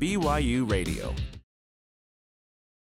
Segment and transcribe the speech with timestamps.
[0.00, 1.14] BYU Radio.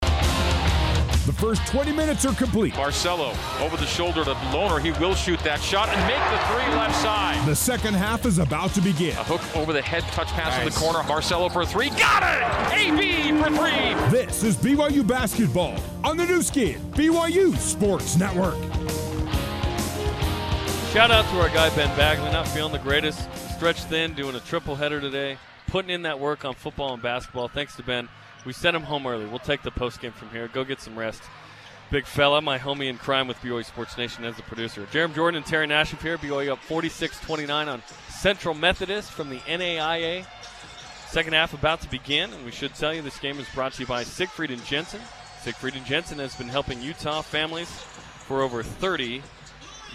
[0.02, 2.76] The first 20 minutes are complete.
[2.76, 4.82] Marcelo over the shoulder to Lohner.
[4.82, 7.48] He will shoot that shot and make the three left side.
[7.48, 9.12] The second half is about to begin.
[9.12, 10.68] A hook over the head, touch pass nice.
[10.68, 11.08] in the corner.
[11.08, 11.92] Marcelo for three.
[11.92, 12.74] Got it!
[12.74, 14.10] AB for three.
[14.12, 18.55] This is BYU basketball on the new Skin, BYU Sports Network.
[20.92, 23.30] Shout out to our guy Ben Bagley, not feeling the greatest.
[23.55, 25.38] Stretched thin, doing a triple header today,
[25.68, 27.47] putting in that work on football and basketball.
[27.47, 28.09] Thanks to Ben.
[28.45, 29.25] We sent him home early.
[29.25, 30.48] We'll take the post game from here.
[30.48, 31.21] Go get some rest.
[31.89, 34.85] Big fella, my homie in crime with BYU Sports Nation as the producer.
[34.91, 36.17] Jarom Jordan and Terry Nashif here.
[36.17, 40.25] BYU up 46 29 on Central Methodist from the NAIA.
[41.08, 43.81] Second half about to begin, and we should tell you this game is brought to
[43.81, 44.99] you by Siegfried and Jensen.
[45.41, 49.22] Siegfried and Jensen has been helping Utah families for over 30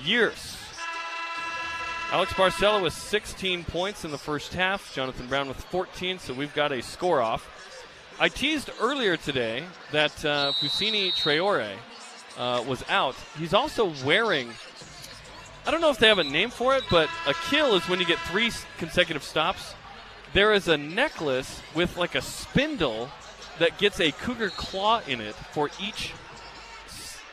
[0.02, 0.61] years.
[2.12, 4.94] Alex Barcelo with 16 points in the first half.
[4.94, 7.48] Jonathan Brown with 14, so we've got a score off.
[8.20, 11.72] I teased earlier today that uh, Fousseyni Traore
[12.36, 13.16] uh, was out.
[13.38, 14.50] He's also wearing.
[15.66, 17.98] I don't know if they have a name for it, but a kill is when
[17.98, 19.74] you get three consecutive stops.
[20.34, 23.08] There is a necklace with like a spindle
[23.58, 26.12] that gets a cougar claw in it for each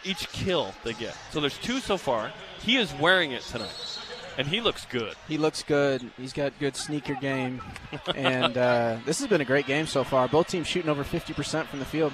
[0.06, 1.18] each kill they get.
[1.32, 2.32] So there's two so far.
[2.62, 3.99] He is wearing it tonight
[4.40, 5.16] and he looks good.
[5.28, 6.02] He looks good.
[6.16, 7.62] He's got good sneaker game,
[8.16, 10.30] and uh, this has been a great game so far.
[10.30, 12.14] Both teams shooting over 50% from the field.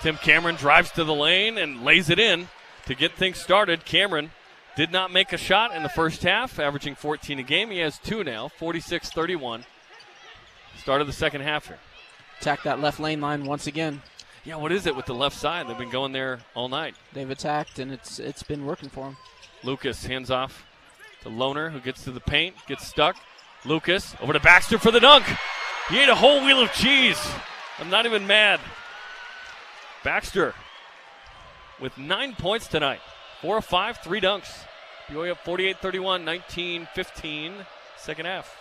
[0.00, 2.48] Tim Cameron drives to the lane and lays it in
[2.86, 3.84] to get things started.
[3.84, 4.30] Cameron
[4.74, 7.70] did not make a shot in the first half, averaging 14 a game.
[7.70, 9.66] He has two now, 46 31.
[10.78, 11.78] Start of the second half here.
[12.40, 14.00] Attack that left lane line once again.
[14.44, 15.68] Yeah, what is it with the left side?
[15.68, 16.94] They've been going there all night.
[17.12, 19.16] They've attacked, and it's it's been working for them.
[19.62, 20.64] Lucas hands off
[21.22, 23.16] to Lohner, who gets to the paint, gets stuck.
[23.64, 25.24] Lucas over to Baxter for the dunk.
[25.88, 27.18] He ate a whole wheel of cheese.
[27.78, 28.60] I'm not even mad.
[30.04, 30.54] Baxter
[31.80, 33.00] with nine points tonight.
[33.40, 34.64] Four of five, three dunks.
[35.08, 37.54] BYU up 48 31, 19 15,
[37.96, 38.56] second half.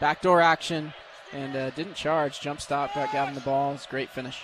[0.00, 0.92] Backdoor action
[1.32, 2.40] and uh, didn't charge.
[2.40, 3.72] Jump stop, got Gavin the ball.
[3.74, 4.42] It's great finish.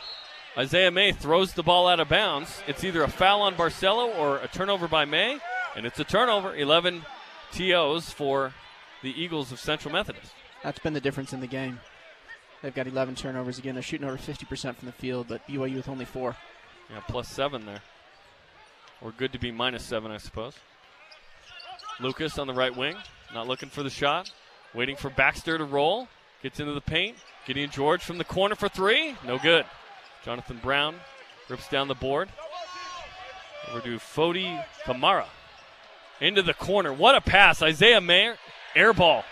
[0.56, 2.62] Isaiah May throws the ball out of bounds.
[2.66, 5.38] It's either a foul on Barcelo or a turnover by May,
[5.76, 6.54] and it's a turnover.
[6.54, 7.04] 11
[7.53, 8.53] TOs for
[9.03, 10.32] the Eagles of Central Methodist.
[10.62, 11.81] That's been the difference in the game.
[12.62, 13.75] They've got 11 turnovers again.
[13.75, 16.37] They're shooting over 50% from the field, but BYU with only four.
[16.91, 17.82] Yeah, plus seven there.
[19.00, 20.54] Or good to be minus seven, I suppose.
[22.00, 22.97] Lucas on the right wing,
[23.32, 24.32] not looking for the shot.
[24.75, 26.08] Waiting for Baxter to roll.
[26.42, 27.16] Gets into the paint.
[27.47, 29.16] Gideon George from the corner for three.
[29.25, 29.64] No good.
[30.25, 30.97] Jonathan Brown
[31.48, 32.28] rips down the board.
[33.70, 35.26] Over to Fody Kamara
[36.21, 36.93] into the corner.
[36.93, 37.62] What a pass.
[37.62, 38.34] Isaiah May,
[38.75, 39.25] air ball.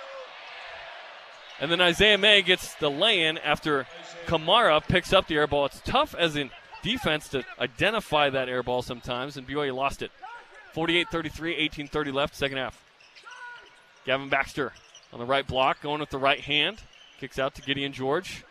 [1.61, 3.87] And then Isaiah May gets the lay in after
[4.27, 5.67] Kamara picks up the air ball.
[5.67, 6.51] It's tough as in
[6.83, 10.11] defense to identify that air ball sometimes, and BYU lost it.
[10.75, 12.83] 48 33, 18 30 left, second half.
[14.05, 14.73] Gavin Baxter
[15.13, 16.79] on the right block, going with the right hand.
[17.19, 18.45] Kicks out to Gideon George.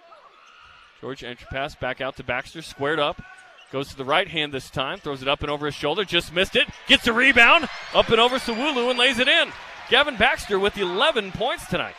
[1.01, 3.21] George entry pass back out to Baxter, squared up.
[3.75, 6.33] Goes to the right hand this time, throws it up and over his shoulder, just
[6.33, 6.65] missed it.
[6.87, 9.51] Gets a rebound, up and over Sawulu and lays it in.
[9.89, 11.95] Gavin Baxter with 11 points tonight.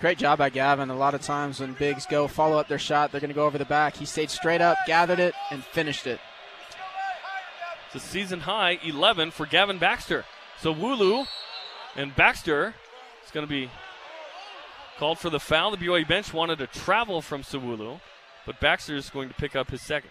[0.00, 0.90] Great job by Gavin.
[0.90, 3.46] A lot of times when bigs go follow up their shot, they're going to go
[3.46, 3.96] over the back.
[3.96, 6.20] He stayed straight up, gathered it, and finished it.
[7.86, 10.24] It's a season high 11 for Gavin Baxter.
[10.60, 11.26] Sawulu
[11.96, 12.76] and Baxter
[13.24, 13.68] is going to be
[14.98, 15.72] called for the foul.
[15.72, 18.00] The BYU bench wanted to travel from Sawulu,
[18.46, 20.10] but Baxter is going to pick up his second.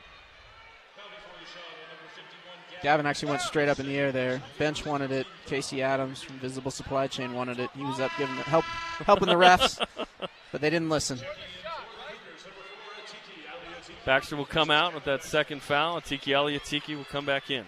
[2.81, 4.42] Gavin actually went straight up in the air there.
[4.58, 5.28] Bench wanted it.
[5.46, 7.69] Casey Adams from Visible Supply Chain wanted it.
[7.75, 8.66] He was up giving the help,
[9.06, 9.78] helping the refs,
[10.52, 11.20] but they didn't listen.
[14.03, 16.02] Baxter will come out with that second foul.
[16.02, 17.66] Atiki Ally Atiki will come back in.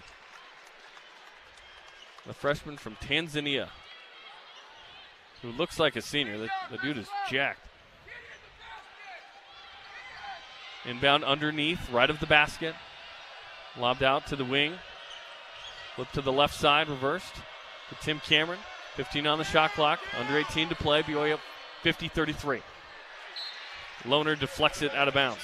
[2.26, 3.68] The freshman from Tanzania,
[5.42, 6.38] who looks like a senior.
[6.38, 7.60] The, the dude is jacked.
[10.84, 12.74] Inbound underneath, right of the basket.
[13.78, 14.74] Lobbed out to the wing.
[15.96, 17.34] Flip to the left side, reversed
[17.88, 18.58] to Tim Cameron.
[18.96, 20.00] 15 on the shot clock.
[20.18, 21.02] Under 18 to play.
[21.02, 21.40] BYU up
[21.82, 22.62] 50 33.
[24.04, 25.40] Lohner deflects it out of bounds.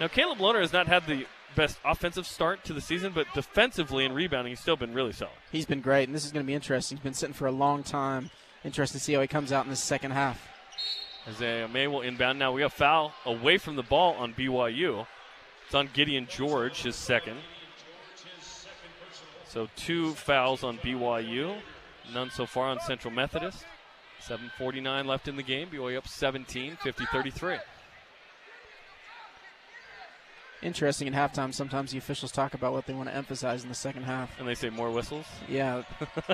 [0.00, 4.04] Now, Caleb Lohner has not had the best offensive start to the season, but defensively
[4.04, 5.34] and rebounding, he's still been really solid.
[5.52, 6.98] He's been great, and this is going to be interesting.
[6.98, 8.30] He's been sitting for a long time.
[8.64, 10.48] Interesting to see how he comes out in the second half.
[11.28, 12.38] Isaiah May will inbound.
[12.38, 15.06] Now we have foul away from the ball on BYU.
[15.66, 17.38] It's on Gideon George, his second.
[19.54, 21.56] So two fouls on BYU,
[22.12, 23.64] none so far on Central Methodist.
[24.20, 25.68] 7.49 left in the game.
[25.68, 27.58] BYU up 17, 50 33.
[30.60, 31.54] interesting in halftime.
[31.54, 34.36] Sometimes the officials talk about what they want to emphasize in the second half.
[34.40, 35.26] And they say more whistles.
[35.48, 35.84] Yeah,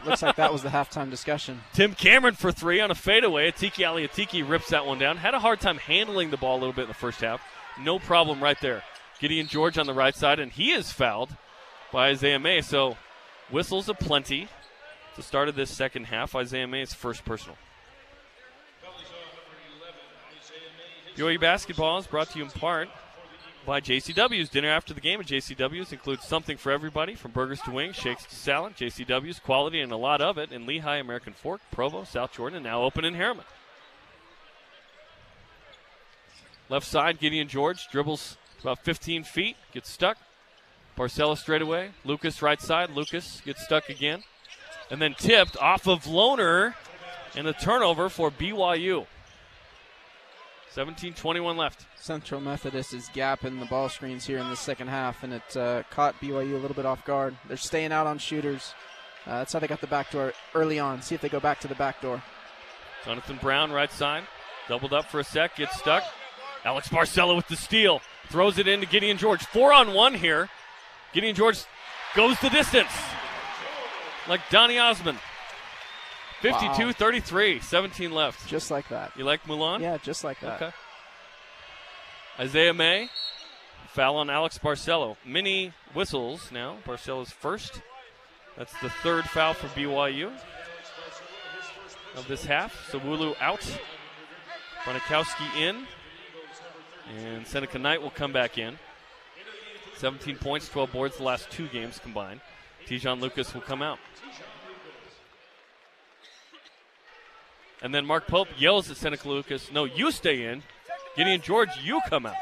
[0.06, 1.60] looks like that was the halftime discussion.
[1.74, 3.50] Tim Cameron for three on a fadeaway.
[3.50, 5.18] Atiki Ally Atiki rips that one down.
[5.18, 7.42] Had a hard time handling the ball a little bit in the first half.
[7.78, 8.82] No problem right there.
[9.18, 11.36] Gideon George on the right side, and he is fouled
[11.92, 12.62] by Isaiah May.
[12.62, 12.96] So
[13.50, 14.48] whistles aplenty
[15.16, 16.34] to start of this second half.
[16.34, 17.56] Isaiah May's first personal.
[21.16, 22.88] BYU basketball is brought to you in part
[23.66, 24.48] by JCW's.
[24.48, 28.24] Dinner after the game at JCW's includes something for everybody from burgers to wings, shakes
[28.24, 28.74] to salad.
[28.76, 32.64] JCW's quality and a lot of it in Lehi, American Fork, Provo, South Jordan, and
[32.64, 33.44] now open in Herriman.
[36.68, 40.16] Left side, Gideon George dribbles about 15 feet, gets stuck.
[41.00, 41.92] Barcelo straight away.
[42.04, 42.90] Lucas right side.
[42.90, 44.22] Lucas gets stuck again.
[44.90, 46.74] And then tipped off of Lohner
[47.34, 49.06] and a turnover for BYU.
[50.72, 51.86] 17 21 left.
[51.96, 55.82] Central Methodist is gapping the ball screens here in the second half, and it uh,
[55.90, 57.34] caught BYU a little bit off guard.
[57.48, 58.74] They're staying out on shooters.
[59.26, 61.00] Uh, that's how they got the back door early on.
[61.00, 62.22] See if they go back to the back door.
[63.06, 64.24] Jonathan Brown, right side.
[64.68, 66.04] Doubled up for a sec, gets stuck.
[66.64, 68.02] Alex Barcelo with the steal.
[68.28, 69.42] Throws it into Gideon George.
[69.46, 70.50] Four on one here.
[71.12, 71.58] Gideon George
[72.14, 72.92] goes the distance.
[74.28, 75.18] Like Donny Osmond.
[76.40, 76.92] 52 Wow.
[76.92, 78.46] 33, 17 left.
[78.48, 79.12] Just like that.
[79.16, 79.80] You like Mulan?
[79.80, 80.62] Yeah, just like that.
[80.62, 80.72] Okay.
[82.38, 83.10] Isaiah May,
[83.88, 85.16] foul on Alex Barcelo.
[85.26, 86.76] Mini whistles now.
[86.86, 87.82] Barcelo's first.
[88.56, 90.32] That's the third foul for BYU
[92.16, 92.90] of this half.
[92.90, 93.60] Sawulu out.
[94.84, 95.86] Bronikowski in.
[97.18, 98.78] And Seneca Knight will come back in.
[100.00, 102.40] 17 points, 12 boards the last two games combined.
[102.86, 103.98] Te'Jon Lucas will come out.
[107.82, 110.62] And then Mark Pope yells at Seneca Lucas, No, you stay in.
[111.16, 112.34] Gideon George, you come out.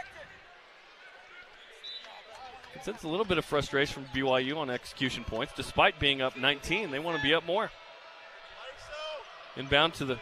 [2.83, 5.53] Sense a little bit of frustration from BYU on execution points.
[5.57, 7.71] Despite being up 19, they want to be up more.
[9.57, 10.19] Inbound to the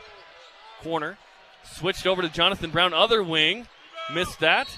[0.80, 1.18] corner.
[1.64, 3.68] Switched over to Jonathan Brown, other wing.
[4.12, 4.68] Missed that.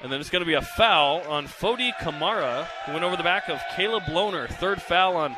[0.00, 3.24] And then it's going to be a foul on Fodi Kamara, who went over the
[3.24, 4.48] back of Caleb Lohner.
[4.48, 5.36] Third foul on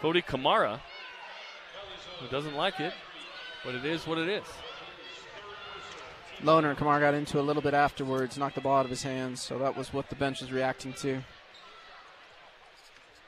[0.00, 0.80] Fodi Kamara,
[2.20, 2.92] who doesn't like it,
[3.64, 4.44] but it is what it is.
[6.42, 9.02] Lohner and Kamar got into a little bit afterwards, knocked the ball out of his
[9.02, 11.22] hands, so that was what the bench was reacting to.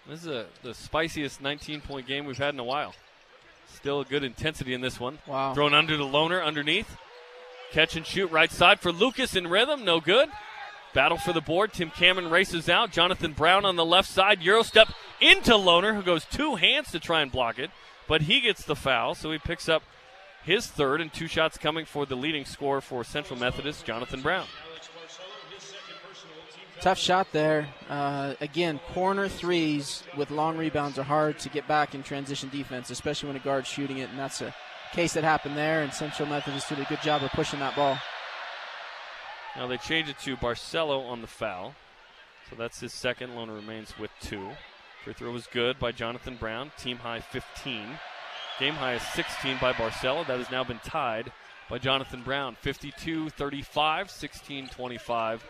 [0.09, 2.95] This is a, the spiciest 19 point game we've had in a while.
[3.67, 5.19] Still a good intensity in this one.
[5.27, 5.55] Wow.
[5.55, 6.97] Thrown under the Lohner underneath.
[7.73, 9.85] Catch and shoot right side for Lucas in rhythm.
[9.85, 10.29] No good.
[10.93, 11.73] Battle for the board.
[11.73, 12.91] Tim Cameron races out.
[12.91, 14.43] Jonathan Brown on the left side.
[14.43, 14.89] Euro step
[15.21, 17.71] into Lohner, who goes two hands to try and block it.
[18.09, 19.85] But he gets the foul, so he picks up
[20.43, 24.47] his third, and two shots coming for the leading scorer for Central Methodist, Jonathan Brown.
[26.81, 27.69] Tough shot there.
[27.89, 32.91] Uh, again, corner threes with long rebounds are hard to get back in transition defense,
[32.91, 34.55] especially when a guard's shooting it, and that's a
[34.93, 35.83] case that happened there.
[35.83, 37.99] And Central Methodist did a good job of pushing that ball.
[39.57, 41.75] Now they change it to Barcelo on the foul.
[42.49, 43.31] So that's his second.
[43.31, 44.51] Lohner remains with two.
[45.05, 46.73] Free throw was good by Jonathan Brown.
[46.77, 47.99] Team high 15.
[48.59, 50.27] Game high is 16 by Barcelo.
[50.27, 51.33] That has now been tied
[51.69, 52.57] by Jonathan Brown.
[52.61, 55.45] 52 35, 16 25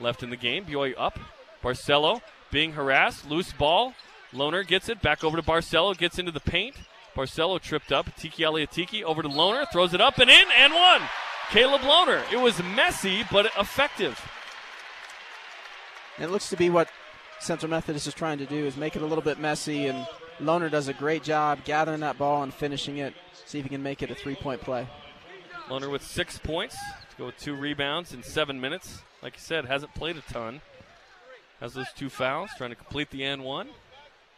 [0.00, 0.64] left in the game.
[0.64, 1.18] BYU up.
[1.62, 2.20] Barcelo
[2.50, 3.28] being harassed.
[3.28, 3.94] Loose ball.
[4.32, 5.02] Lohner gets it.
[5.02, 5.96] Back over to Barcelo.
[5.96, 6.76] Gets into the paint.
[7.14, 8.14] Barcelo tripped up.
[8.16, 9.66] Tiki Ally Atiki over to Lohner.
[9.72, 11.02] Throws it up and in and one.
[11.50, 12.22] Caleb Lohner.
[12.32, 14.20] It was messy, but effective.
[16.18, 16.88] It looks to be what
[17.40, 20.06] Central Methodist is trying to do is make it a little bit messy, and
[20.40, 23.14] Lohner does a great job gathering that ball and finishing it.
[23.46, 24.86] See if he can make it a three-point play.
[25.68, 26.76] Lohner with six points
[27.10, 29.02] to go with two rebounds in seven minutes.
[29.22, 30.60] Like you said, hasn't played a ton.
[31.60, 33.68] Has those two fouls, trying to complete the N one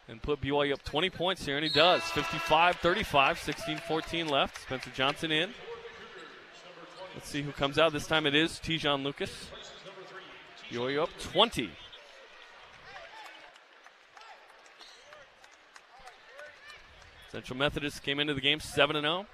[0.07, 2.01] and put BYU up 20 points here, and he does.
[2.03, 4.61] 55 35, 16 14 left.
[4.61, 5.53] Spencer Johnson in.
[7.13, 7.93] Let's see who comes out.
[7.93, 9.49] This time it is Te'Jon Lucas.
[10.69, 11.71] BYU up 20.
[17.31, 19.25] Central Methodist came into the game 7 0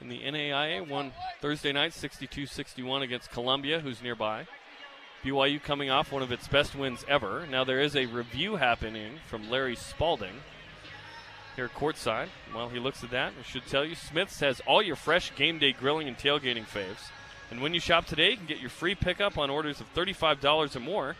[0.00, 0.88] in the NAIA.
[0.88, 4.46] Won Thursday night 62 61 against Columbia, who's nearby.
[5.24, 7.46] BYU coming off one of its best wins ever.
[7.50, 10.40] Now there is a review happening from Larry Spalding
[11.56, 12.28] here courtside.
[12.52, 15.58] While he looks at that, I should tell you Smith's has all your fresh game
[15.58, 17.10] day grilling and tailgating faves.
[17.50, 20.76] And when you shop today, you can get your free pickup on orders of $35
[20.76, 21.16] or more.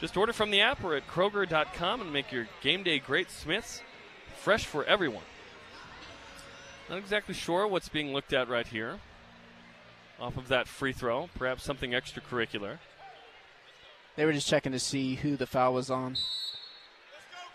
[0.00, 3.82] Just order from the app or at Kroger.com and make your game day great Smith's
[4.36, 5.24] fresh for everyone.
[6.88, 9.00] Not exactly sure what's being looked at right here.
[10.20, 12.78] Off of that free throw, perhaps something extracurricular.
[14.16, 16.16] They were just checking to see who the foul was on.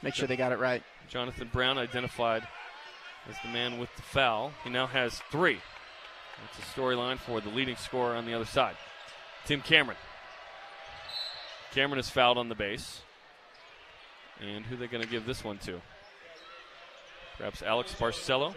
[0.01, 0.83] Make sure they got it right.
[1.07, 2.47] Jonathan Brown identified
[3.29, 4.51] as the man with the foul.
[4.63, 5.59] He now has three.
[6.41, 8.75] That's a storyline for the leading scorer on the other side.
[9.45, 9.97] Tim Cameron.
[11.73, 13.01] Cameron is fouled on the base.
[14.39, 15.81] And who are they going to give this one to?
[17.37, 18.53] Perhaps Alex Barcelo.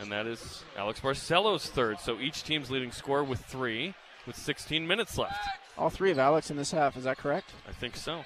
[0.00, 2.00] And that is Alex Barcelo's third.
[2.00, 3.94] So each team's leading scorer with three,
[4.26, 5.38] with 16 minutes left.
[5.78, 7.52] All three of Alex in this half, is that correct?
[7.68, 8.24] I think so.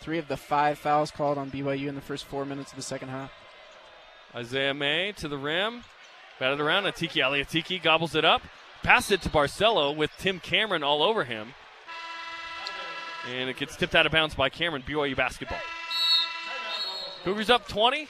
[0.00, 2.82] Three of the five fouls called on BYU in the first four minutes of the
[2.82, 3.32] second half.
[4.34, 5.84] Isaiah May to the rim.
[6.38, 6.84] Batted around.
[6.84, 8.42] Atiki Ally Atiki gobbles it up.
[8.82, 11.54] Passed it to Barcelo with Tim Cameron all over him.
[13.28, 14.84] And it gets tipped out of bounds by Cameron.
[14.86, 15.58] BYU basketball.
[17.24, 18.08] Cougars up 20.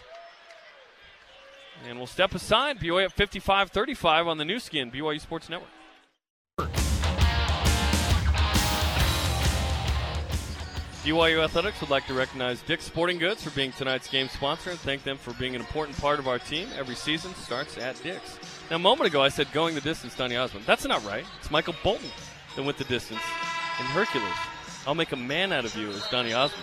[1.89, 2.79] And we'll step aside.
[2.79, 5.71] BYU up 55 35 on the new Skin, BYU Sports Network.
[11.09, 14.79] BYU Athletics would like to recognize Dick's Sporting Goods for being tonight's game sponsor and
[14.79, 16.69] thank them for being an important part of our team.
[16.77, 18.39] Every season starts at Dick's.
[18.69, 20.67] Now, a moment ago, I said going the distance, Donny Osmond.
[20.67, 21.25] That's not right.
[21.39, 22.11] It's Michael Bolton
[22.55, 23.23] that went the distance
[23.81, 24.29] in Hercules.
[24.87, 26.63] I'll make a man out of you as Donny Osmond.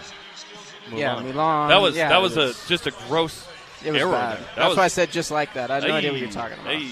[0.91, 1.25] Move yeah, on.
[1.25, 1.69] Mulan.
[1.69, 3.47] That was yeah, that it was, a just a gross
[3.83, 4.11] It was error.
[4.11, 4.37] bad.
[4.37, 5.71] That That's was, why I said just like that.
[5.71, 6.71] I had no idea what you're talking about.
[6.71, 6.87] Hey.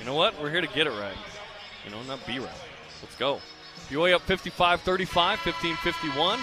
[0.00, 0.42] You know what?
[0.42, 1.16] We're here to get it right.
[1.84, 2.50] You know, not be right.
[3.00, 3.40] Let's go.
[3.88, 6.40] BYU up 55 35, 15 51.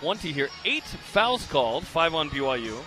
[0.00, 0.48] 20 here.
[0.64, 2.78] Eight fouls called, five on BYU,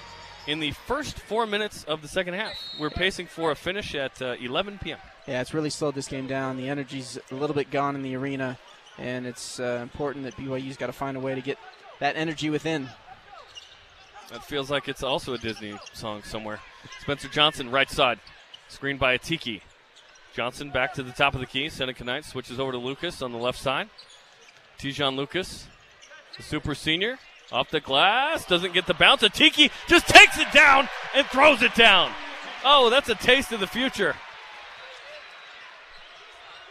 [0.47, 2.53] in the first four minutes of the second half.
[2.79, 4.97] We're pacing for a finish at uh, 11 p.m.
[5.27, 6.57] Yeah, it's really slowed this game down.
[6.57, 8.57] The energy's a little bit gone in the arena,
[8.97, 11.57] and it's uh, important that BYU's got to find a way to get
[11.99, 12.89] that energy within.
[14.31, 16.59] That feels like it's also a Disney song somewhere.
[17.01, 18.19] Spencer Johnson, right side.
[18.67, 19.61] Screened by Atiki.
[20.33, 21.69] Johnson back to the top of the key.
[21.69, 23.89] Seneca Knight switches over to Lucas on the left side.
[24.79, 25.67] Te'Jon Lucas,
[26.35, 27.19] the super senior,
[27.51, 28.45] off the glass.
[28.45, 29.21] Doesn't get the bounce.
[29.21, 32.11] Atiki just takes it down and throws it down.
[32.65, 34.15] Oh, that's a taste of the future.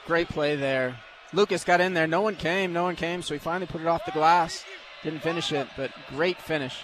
[0.06, 0.98] Great play there.
[1.32, 2.08] Lucas got in there.
[2.08, 2.72] No one came.
[2.72, 4.64] No one came, so he finally put it off the glass.
[5.04, 6.76] Didn't finish it, but great finish.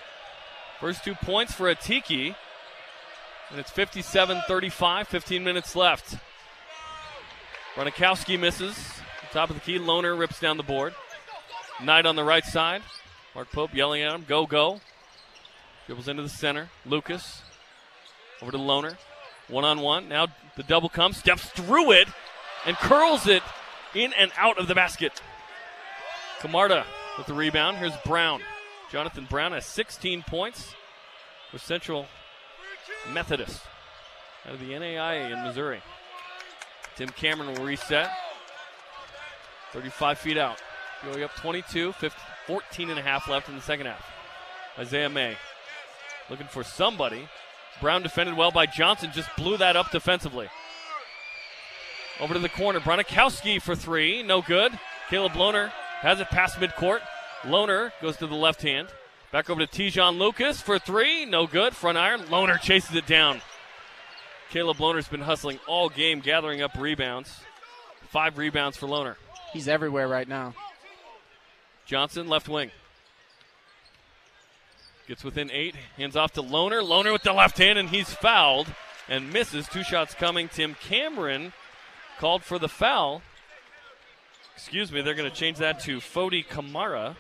[0.80, 2.37] First two points for Atiki.
[3.50, 6.16] And it's 57 35, 15 minutes left.
[7.78, 8.76] Bronikowski misses.
[9.30, 9.78] Top of the key.
[9.78, 10.97] Lohner rips down the board.
[11.80, 12.82] Knight on the right side.
[13.37, 14.80] Mark Pope yelling at him, go, go.
[15.87, 16.70] Dribbles into the center.
[16.85, 17.40] Lucas
[18.42, 18.97] over to Lohner.
[19.47, 20.08] One on one.
[20.08, 22.08] Now the double comes, steps through it,
[22.66, 23.44] and curls it
[23.94, 25.23] in and out of the basket.
[26.40, 26.85] Kamara
[27.16, 27.76] with the rebound.
[27.76, 28.40] Here's Brown.
[28.90, 30.75] Jonathan Brown has 16 points
[31.52, 32.06] with Central
[33.12, 33.62] Methodist
[34.44, 35.80] out of the NAIA in Missouri.
[36.99, 38.11] Tim Cameron will reset.
[39.73, 40.61] 35 feet out.
[41.05, 42.11] Going up 22, 15,
[42.49, 44.05] 14 and a half left in the second half.
[44.76, 45.37] Isaiah May
[46.28, 47.28] looking for somebody.
[47.81, 50.49] Brown defended well by Johnson, just blew that up defensively.
[52.19, 52.81] Over to the corner.
[52.81, 54.25] Bronikowski for three.
[54.25, 54.76] No good.
[55.09, 55.69] Caleb Lohner
[56.00, 56.99] has it past midcourt.
[57.43, 58.88] Lohner goes to the left hand.
[59.31, 61.25] Back over to Te'Jon Lucas for three.
[61.26, 61.76] No good.
[61.76, 62.23] Front iron.
[62.23, 63.40] Lohner chases it down.
[64.50, 67.40] Caleb Lohner's been hustling all game, gathering up rebounds.
[68.09, 69.17] Five rebounds for Lohner.
[69.52, 70.55] He's everywhere right now.
[71.85, 72.71] Johnson, left wing.
[75.07, 75.75] Gets within eight.
[75.97, 76.83] Hands off to Lohner.
[76.83, 78.69] Lohner with the left hand, and he's fouled
[79.09, 79.69] and misses.
[79.69, 80.49] Two shots coming.
[80.49, 81.52] Tim Cameron
[82.19, 83.23] called for the foul.
[84.55, 87.17] Excuse me, they're going to change that to Fodi Kamara.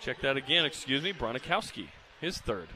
[0.00, 1.12] Check that again, excuse me.
[1.12, 1.88] Bronikowski,
[2.20, 2.68] his third.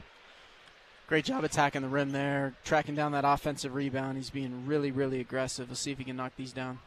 [1.07, 4.17] Great job attacking the rim there, tracking down that offensive rebound.
[4.17, 5.69] He's being really, really aggressive.
[5.69, 6.79] Let's see if he can knock these down.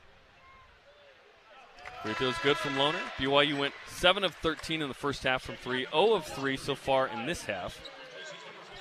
[2.02, 3.00] Free throws good from Lohner.
[3.16, 6.74] BYU went 7 of 13 in the first half from 3, 0 of 3 so
[6.74, 7.78] far in this half.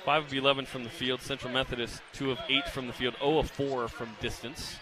[0.04, 1.20] 5 of 11 from the field.
[1.20, 4.76] Central Methodist, 2 of 8 from the field, 0 of 4 from distance.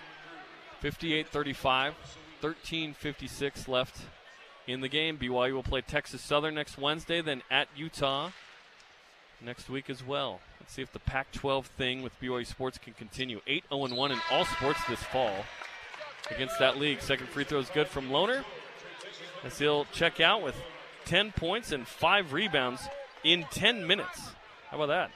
[0.80, 1.94] 58 35,
[2.40, 3.98] 13 56 left
[4.66, 5.18] in the game.
[5.18, 8.30] BYU will play Texas Southern next Wednesday, then at Utah
[9.40, 10.40] next week as well.
[10.60, 13.40] Let's see if the Pac 12 thing with BYU Sports can continue.
[13.46, 15.44] 8 0 1 in all sports this fall
[16.30, 17.00] against that league.
[17.00, 18.44] Second free throw is good from Lohner.
[19.44, 20.56] As he'll check out with
[21.04, 22.82] 10 points and 5 rebounds
[23.22, 24.30] in 10 minutes.
[24.70, 25.10] How about that?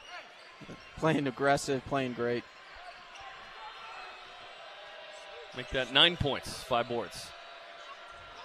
[0.99, 2.45] Playing aggressive, playing great.
[5.57, 7.27] Make that 9 points, 5 boards.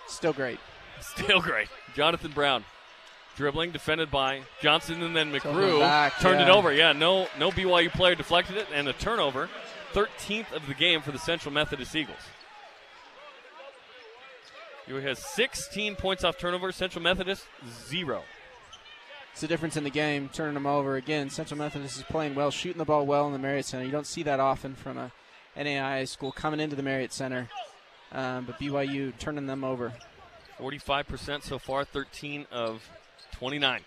[0.08, 0.60] Still great.
[1.02, 1.68] Still great.
[1.96, 2.64] Jonathan Brown
[3.36, 6.48] dribbling, defended by Johnson, and then McGrew back, turned yeah.
[6.48, 6.74] it over.
[6.74, 9.50] Yeah, no, no BYU player deflected it, and a turnover.
[9.94, 12.18] 13th of the game for the Central Methodist Eagles.
[14.88, 16.72] BYU has 16 points off turnover.
[16.72, 17.46] Central Methodist
[17.88, 18.24] zero.
[19.32, 20.96] It's the difference in the game, turning them over.
[20.96, 23.84] Again, Central Methodist is playing well, shooting the ball well in the Marriott Center.
[23.84, 25.12] You don't see that often from a
[25.58, 27.50] NAIA school coming into the Marriott Center,
[28.14, 29.94] um, but BYU turning them over.
[30.60, 32.88] 45% so far, 13 of
[33.34, 33.82] 29.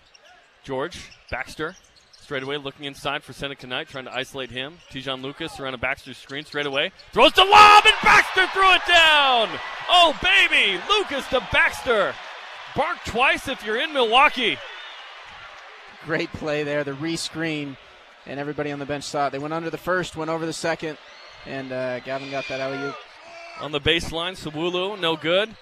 [0.65, 1.75] George Baxter
[2.21, 4.77] straight away looking inside for Seneca Knight, trying to isolate him.
[4.91, 6.93] Te'Jon Lucas around a Baxter screen straight away.
[7.13, 9.49] Throws the lob, and Baxter threw it down.
[9.89, 10.79] Oh, baby.
[10.91, 12.15] Lucas to Baxter.
[12.77, 14.59] Bark twice if you're in Milwaukee.
[16.05, 17.79] Great play there, the re-screen,
[18.27, 19.31] and everybody on the bench saw it.
[19.31, 20.99] They went under the first, went over the second,
[21.47, 22.97] and uh, Gavin got that alley oop.
[23.63, 25.57] On the baseline, Sawulu, no good.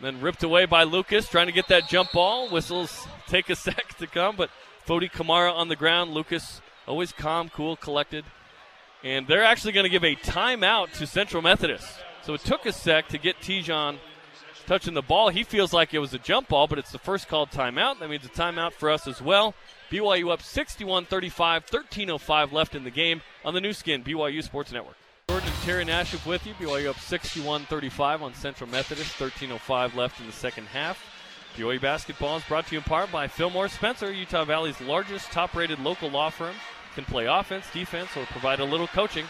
[0.00, 2.48] Then ripped away by Lucas, trying to get that jump ball.
[2.48, 4.50] Whistles take a sec to come, but
[4.86, 6.12] Fodi Kamara on the ground.
[6.12, 8.24] Lucas always calm, cool, collected.
[9.02, 11.88] And they're actually going to give a timeout to Central Methodist.
[12.22, 13.98] So it took a sec to get Te'Jon
[14.66, 15.28] touching the ball.
[15.28, 18.00] He feels like it was a jump ball, but it's the first called timeout.
[18.00, 19.54] That means a timeout for us as well.
[19.90, 24.72] BYU up 61 35, 13.05 left in the game on the new skin, BYU Sports
[24.72, 24.96] Network.
[25.28, 26.54] Jordan and Terry Nash Nashif with you.
[26.54, 31.04] BYU up 61 35 on Central Methodist, 13.05 left in the second half.
[31.56, 35.56] BYU basketball is brought to you in part by Fillmore Spencer, Utah Valley's largest top
[35.56, 36.54] rated local law firm.
[36.94, 39.24] Can play offense, defense, or provide a little coaching.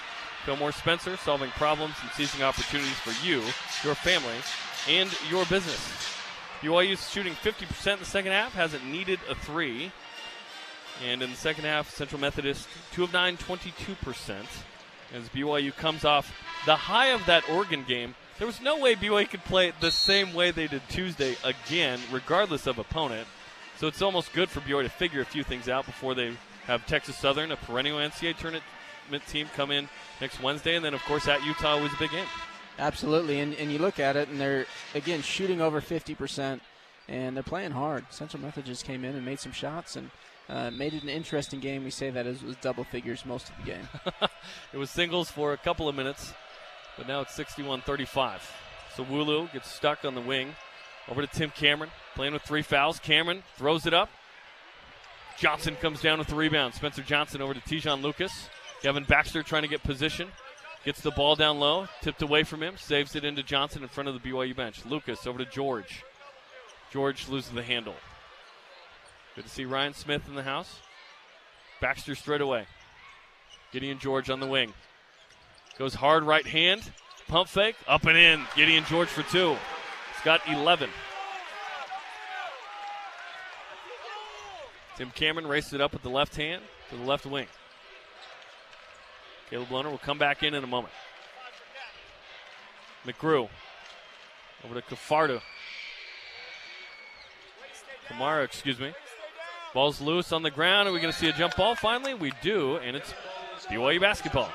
[0.44, 3.40] Fillmore Spencer, solving problems and seizing opportunities for you,
[3.82, 4.36] your family,
[4.86, 5.80] and your business.
[6.60, 9.90] BYU's shooting 50% in the second half, hasn't needed a three.
[11.02, 14.44] And in the second half, Central Methodist, 2 of 9, 22%.
[15.14, 16.34] As BYU comes off
[16.66, 20.34] the high of that Oregon game, there was no way BYU could play the same
[20.34, 23.28] way they did Tuesday again, regardless of opponent.
[23.78, 26.84] So it's almost good for BYU to figure a few things out before they have
[26.86, 29.88] Texas Southern, a perennial NCAA tournament team, come in
[30.20, 32.26] next Wednesday, and then of course at Utah was a big game.
[32.78, 36.60] Absolutely, and, and you look at it, and they're again shooting over 50%,
[37.08, 38.04] and they're playing hard.
[38.10, 40.10] Central Methodist came in and made some shots and
[40.48, 41.84] uh, made it an interesting game.
[41.84, 43.88] We say that as was double figures most of the game.
[44.74, 46.34] It was singles for a couple of minutes,
[46.98, 48.52] but now it's 61 35.
[48.94, 50.54] Sawulu gets stuck on the wing.
[51.08, 52.98] Over to Tim Cameron, playing with three fouls.
[52.98, 54.08] Cameron throws it up.
[55.38, 56.74] Johnson comes down with the rebound.
[56.74, 58.48] Spencer Johnson over to Te'Jon Lucas.
[58.82, 60.28] Gavin Baxter trying to get position.
[60.84, 64.08] Gets the ball down low, tipped away from him, saves it into Johnson in front
[64.08, 64.84] of the BYU bench.
[64.84, 66.04] Lucas over to George.
[66.90, 67.94] George loses the handle.
[69.34, 70.80] Good to see Ryan Smith in the house.
[71.80, 72.66] Baxter straight away.
[73.72, 74.72] Gideon George on the wing.
[75.76, 76.82] Goes hard right hand.
[77.26, 77.74] Pump fake.
[77.88, 78.42] Up and in.
[78.54, 79.50] Gideon George for two.
[80.14, 80.88] He's got 11.
[84.96, 87.48] Tim Cameron raced it up with the left hand to the left wing.
[89.50, 90.94] Caleb Lohner will come back in in a moment.
[93.04, 93.48] McGrew
[94.64, 95.40] over to Kafarda.
[98.08, 98.92] Kamara, excuse me.
[99.74, 100.88] Ball's loose on the ground.
[100.88, 102.14] Are we going to see a jump ball finally?
[102.14, 103.12] We do, and it's
[103.68, 104.48] BYU basketball.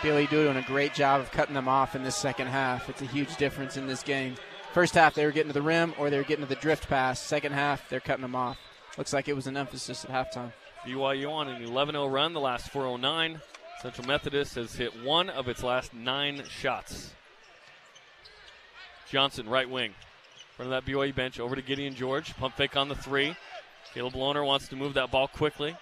[0.00, 2.88] BYU doing a great job of cutting them off in this second half.
[2.88, 4.36] It's a huge difference in this game.
[4.72, 6.86] First half, they were getting to the rim or they were getting to the drift
[6.88, 7.20] pass.
[7.20, 8.58] Second half, they're cutting them off.
[8.96, 10.52] Looks like it was an emphasis at halftime.
[10.86, 13.40] BYU on an 11 0 run, the last 409.
[13.82, 17.12] Central Methodist has hit one of its last nine shots.
[19.10, 19.90] Johnson, right wing.
[19.90, 19.94] In
[20.56, 22.36] front of that BYU bench, over to Gideon George.
[22.36, 23.34] Pump fake on the three.
[23.96, 25.74] Caleb Lohner wants to move that ball quickly.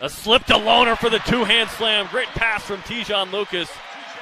[0.00, 2.08] A slip to Lohner for the two hand slam.
[2.10, 3.70] Great pass from Te'Jon Lucas.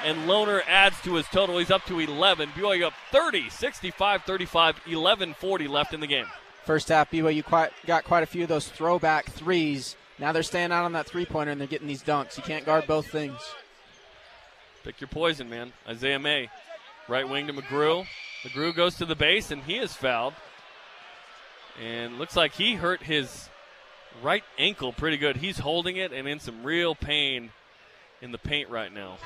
[0.05, 1.57] And Lohner adds to his total.
[1.57, 2.51] He's up to 11.
[2.51, 6.27] BYU up 30, 65 35, 11 40 left in the game.
[6.67, 9.97] First half, BYU quite, got quite a few of those throwback threes.
[10.19, 12.37] Now they're staying out on that three pointer and they're getting these dunks.
[12.37, 13.41] You can't guard both things.
[14.85, 15.73] Pick your poison, man.
[15.89, 16.51] Isaiah May,
[17.09, 18.07] right wing to McGrew.
[18.43, 20.35] McGrew goes to the base and he is fouled.
[21.83, 23.49] And looks like he hurt his
[24.23, 25.37] right ankle pretty good.
[25.37, 27.51] He's holding it and in some real pain
[28.23, 29.19] in the paint right now.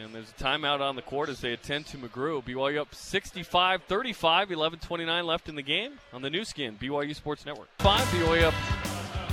[0.00, 2.44] And there's a timeout on the court as they attend to McGrew.
[2.44, 7.14] BYU up 65 35, 11 29 left in the game on the new skin, BYU
[7.14, 7.68] Sports Network.
[7.78, 8.54] Five, BYU up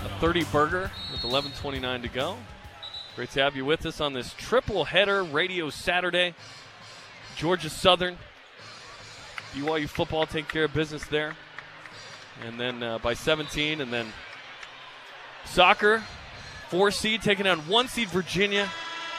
[0.06, 2.38] a 30 burger with 11 29 to go.
[3.16, 6.34] Great to have you with us on this triple header radio Saturday.
[7.36, 8.18] Georgia Southern,
[9.56, 11.36] BYU football take care of business there.
[12.46, 14.08] And then uh, by 17, and then
[15.46, 16.04] soccer,
[16.70, 18.70] four seed taking on one seed Virginia.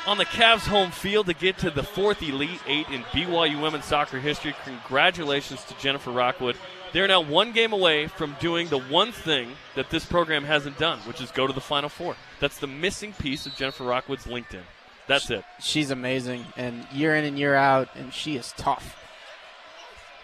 [0.07, 3.85] on the Cavs home field to get to the fourth Elite Eight in BYU women's
[3.87, 4.55] soccer history.
[4.65, 6.57] Congratulations to Jennifer Rockwood.
[6.93, 11.01] They're now one game away from doing the one thing that this program hasn't done,
[11.01, 12.15] which is go to the Final Four.
[12.39, 14.63] That's the missing piece of Jennifer Rockwood's LinkedIn.
[15.09, 15.45] That's it.
[15.61, 18.97] She's amazing, and year in and year out, and she is tough.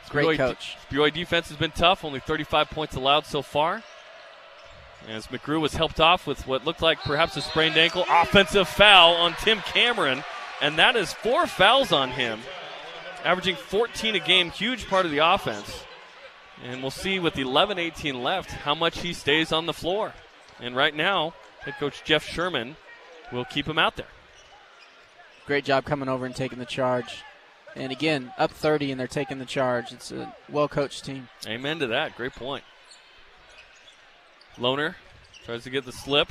[0.08, 0.76] Great BYU coach.
[0.90, 3.82] BYU defense has been tough, only 35 points allowed so far.
[5.08, 8.04] As McGrew was helped off with what looked like perhaps a sprained ankle.
[8.08, 10.22] Offensive foul on Tim Cameron,
[10.60, 12.40] and that is four fouls on him,
[13.24, 15.84] averaging 14 a game, huge part of the offense.
[16.64, 20.12] And we'll see with 11 18 left how much he stays on the floor.
[20.60, 22.76] And right now, head coach Jeff Sherman
[23.32, 24.06] will keep him out there.
[25.46, 27.24] Great job coming over and taking the charge.
[27.74, 29.92] And again, up 30 and they're taking the charge.
[29.92, 31.28] It's a well coached team.
[31.46, 32.16] Amen to that.
[32.16, 32.64] Great point.
[34.58, 34.96] Lohner
[35.44, 36.28] tries to get the slip.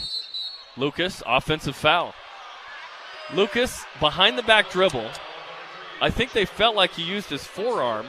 [0.78, 2.14] Lucas, offensive foul.
[3.34, 5.10] Lucas, behind the back dribble.
[6.02, 8.08] I think they felt like he used his forearm,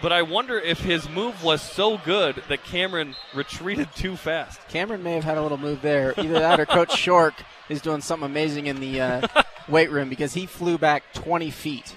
[0.00, 4.60] but I wonder if his move was so good that Cameron retreated too fast.
[4.68, 6.14] Cameron may have had a little move there.
[6.16, 7.34] Either that or Coach Shork
[7.68, 9.28] is doing something amazing in the uh,
[9.68, 11.94] weight room because he flew back 20 feet.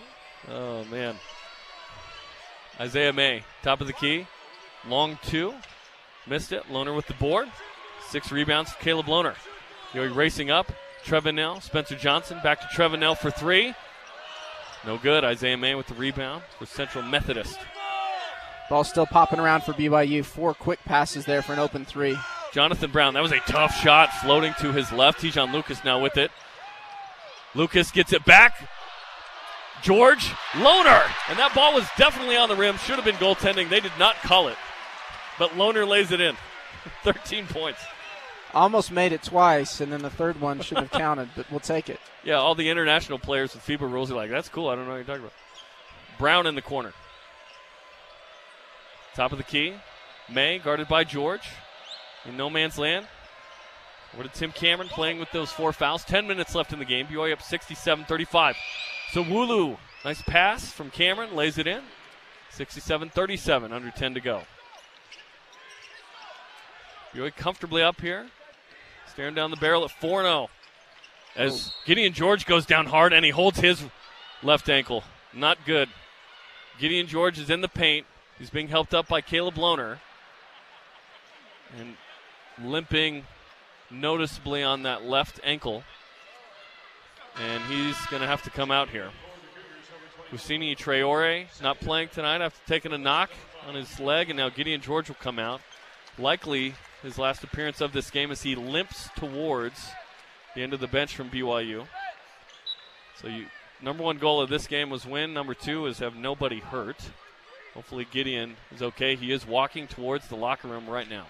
[0.50, 1.16] Oh, man.
[2.80, 4.28] Isaiah May, top of the key.
[4.88, 5.54] Long two.
[6.28, 6.64] Missed it.
[6.72, 7.50] Lohner with the board.
[8.10, 9.36] Six rebounds for Caleb Lohner.
[9.94, 10.72] Going racing up.
[11.04, 13.74] Trevin Knell, Spencer Johnson back to Trevin Knell for three.
[14.86, 15.24] No good.
[15.24, 17.58] Isaiah May with the rebound for Central Methodist.
[18.70, 20.26] Ball still popping around for BYU.
[20.26, 22.18] Four quick passes there for an open three.
[22.52, 25.22] Jonathan Brown, that was a tough shot floating to his left.
[25.22, 26.32] Te'Jon Lucas now with it.
[27.56, 28.70] Lucas gets it back.
[29.82, 31.04] George Lohner.
[31.30, 32.78] And that ball was definitely on the rim.
[32.78, 33.70] Should have been goaltending.
[33.70, 34.58] They did not call it.
[35.40, 36.36] But Lohner lays it in.
[37.04, 37.80] 13 points.
[38.54, 41.90] Almost made it twice, and then the third one should have counted, but we'll take
[41.90, 42.00] it.
[42.24, 44.68] Yeah, all the international players with FIBA rules are like, that's cool.
[44.68, 45.32] I don't know what you're talking about.
[46.20, 46.92] Brown in the corner.
[49.16, 49.76] Top of the key.
[50.28, 51.48] May guarded by George.
[52.26, 53.08] In no man's land.
[54.14, 56.04] What did Tim Cameron playing with those four fouls?
[56.04, 57.08] 10 minutes left in the game.
[57.08, 58.58] BYU up 67 35.
[59.12, 61.82] Sawulu, nice pass from Cameron, lays it in.
[62.52, 64.42] 67 37, under 10 to go.
[67.14, 68.28] BYU comfortably up here.
[69.08, 70.50] Staring down the barrel at 4 0.
[71.36, 71.82] As oh.
[71.86, 73.84] Gideon George goes down hard and he holds his
[74.44, 75.04] left ankle.
[75.34, 75.90] Not good.
[76.80, 78.06] Gideon George is in the paint.
[78.38, 80.00] He's being helped up by Caleb Lohner.
[81.78, 81.98] And
[82.64, 83.26] limping
[83.90, 85.84] noticeably on that left ankle.
[87.42, 89.10] And he's going to have to come out here.
[90.32, 93.30] Fousseyni Traore not playing tonight after taking a knock
[93.68, 95.62] on his leg, and now Gideon George will come out.
[96.18, 96.74] Likely
[97.04, 99.90] his last appearance of this game as he limps towards
[100.56, 101.86] the end of the bench from BYU.
[103.22, 103.46] So you
[103.82, 105.34] number one goal of this game was win.
[105.34, 106.98] Number two is have nobody hurt.
[107.74, 109.16] Hopefully Gideon is okay.
[109.16, 111.28] He is walking towards the locker room right now.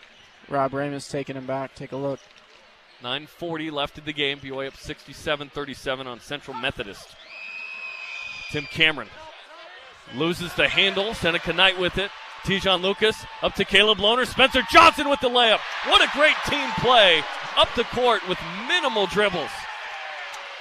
[0.49, 1.75] Rob Raymond's taking him back.
[1.75, 2.19] Take a look.
[3.03, 4.39] 9.40 left in the game.
[4.39, 7.15] BYU up 67 37 on Central Methodist.
[8.51, 9.09] Tim Cameron
[10.15, 11.13] loses the handle.
[11.13, 12.11] Seneca Knight with it.
[12.43, 14.25] Te'Jon Lucas up to Caleb Lohner.
[14.25, 15.59] Spencer Johnson with the layup.
[15.87, 17.23] What a great team play
[17.57, 19.49] up the court with minimal dribbles.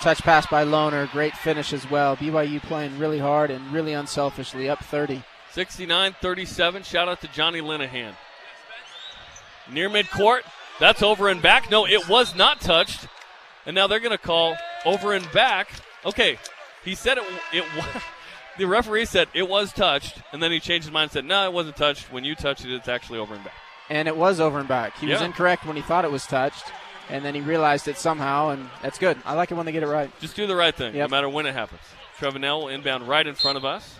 [0.01, 1.11] Touch pass by Lohner.
[1.13, 2.17] Great finish as well.
[2.17, 4.69] BYU playing really hard and really unselfishly.
[4.69, 5.23] Up 30.
[5.53, 6.83] 69 37.
[6.83, 8.15] Shout out to Johnny Linehan.
[9.71, 10.43] Near midcourt.
[10.81, 11.71] That's over and back.
[11.71, 13.07] No, it was not touched.
[13.65, 15.69] And now they're going to call over and back.
[16.05, 16.39] Okay,
[16.85, 17.25] he said it.
[17.53, 17.85] It was.
[18.59, 21.45] The referee said it was touched, and then he changed his mind and said, "No,
[21.45, 22.11] it wasn't touched.
[22.11, 23.53] When you touched it, it's actually over and back."
[23.91, 24.97] And it was over and back.
[24.97, 26.65] He was incorrect when he thought it was touched,
[27.11, 29.19] and then he realized it somehow, and that's good.
[29.27, 30.11] I like it when they get it right.
[30.21, 31.11] Just do the right thing, Yep.
[31.11, 31.83] no matter when it happens.
[32.19, 33.97] Trevin Knell will inbound right in front of us.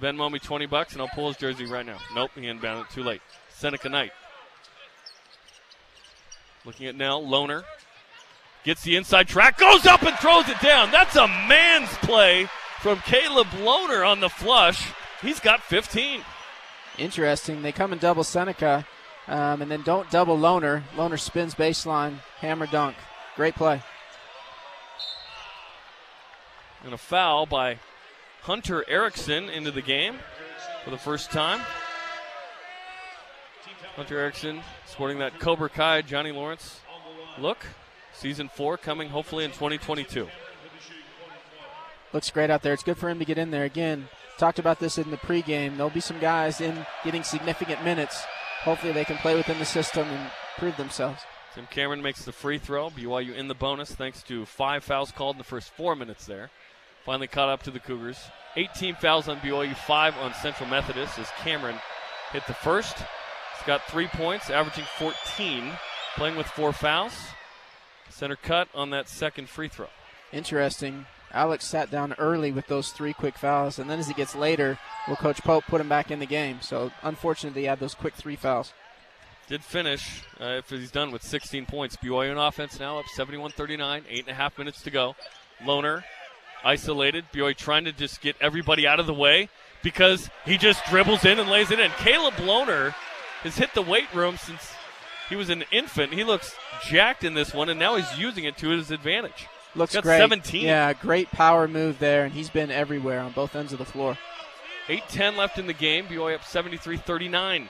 [0.00, 1.98] Venmo me 20 bucks, and I'll pull his jersey right now.
[2.14, 3.20] Nope, he inbounded it too late.
[3.50, 4.12] Seneca Knight.
[6.68, 7.64] Looking at Knell, Lohner.
[8.62, 10.90] Gets the inside track, goes up and throws it down.
[10.90, 12.46] That's a man's play
[12.82, 14.92] from Caleb Lohner on the flush.
[15.22, 16.20] He's got 15.
[16.98, 17.62] Interesting.
[17.62, 18.86] They come and double Seneca,
[19.28, 20.82] um, and then don't double Lohner.
[20.94, 22.96] Lohner spins baseline, hammer dunk.
[23.34, 23.80] Great play.
[26.84, 27.78] And a foul by
[28.42, 30.18] Hunter Erickson into the game
[30.84, 31.62] for the first time.
[33.98, 36.78] Hunter Erickson sporting that Cobra Kai Johnny Lawrence
[37.36, 37.66] look.
[38.14, 40.28] Season four coming hopefully in 2022.
[42.12, 42.72] Looks great out there.
[42.72, 43.64] It's good for him to get in there.
[43.64, 44.08] Again,
[44.38, 45.76] talked about this in the pregame.
[45.76, 48.22] There'll be some guys in getting significant minutes.
[48.62, 51.20] Hopefully, they can play within the system and prove themselves.
[51.56, 52.90] Tim Cameron makes the free throw.
[52.90, 56.50] BYU in the bonus thanks to five fouls called in the first four minutes there.
[57.04, 58.20] Finally caught up to the Cougars.
[58.54, 61.80] 18 fouls on BYU, five on Central Methodist as Cameron
[62.32, 62.96] hit the first.
[63.58, 65.72] He's got three points, averaging 14,
[66.16, 67.12] playing with four fouls.
[68.08, 69.88] Center cut on that second free throw.
[70.32, 71.06] Interesting.
[71.32, 74.78] Alex sat down early with those three quick fouls, and then as he gets later,
[75.06, 76.60] will Coach Pope put him back in the game?
[76.62, 78.72] So unfortunately, he had those quick three fouls.
[79.46, 81.96] Did finish uh, if he's done with 16 points.
[81.96, 85.16] BYU on offense now up 71-39, eight and a half minutes to go.
[85.62, 86.04] Lohner
[86.64, 87.24] isolated.
[87.32, 89.48] BYU trying to just get everybody out of the way
[89.82, 91.90] because he just dribbles in and lays it in.
[91.92, 92.94] Caleb Lohner
[93.42, 94.72] has hit the weight room since
[95.28, 96.12] he was an infant.
[96.12, 96.54] He looks
[96.88, 99.46] jacked in this one, and now he's using it to his advantage.
[99.74, 100.18] Looks Got great.
[100.18, 100.64] 17.
[100.64, 104.16] Yeah, great power move there, and he's been everywhere on both ends of the floor.
[104.88, 106.06] 8-10 left in the game.
[106.06, 107.68] BYU up 73-39.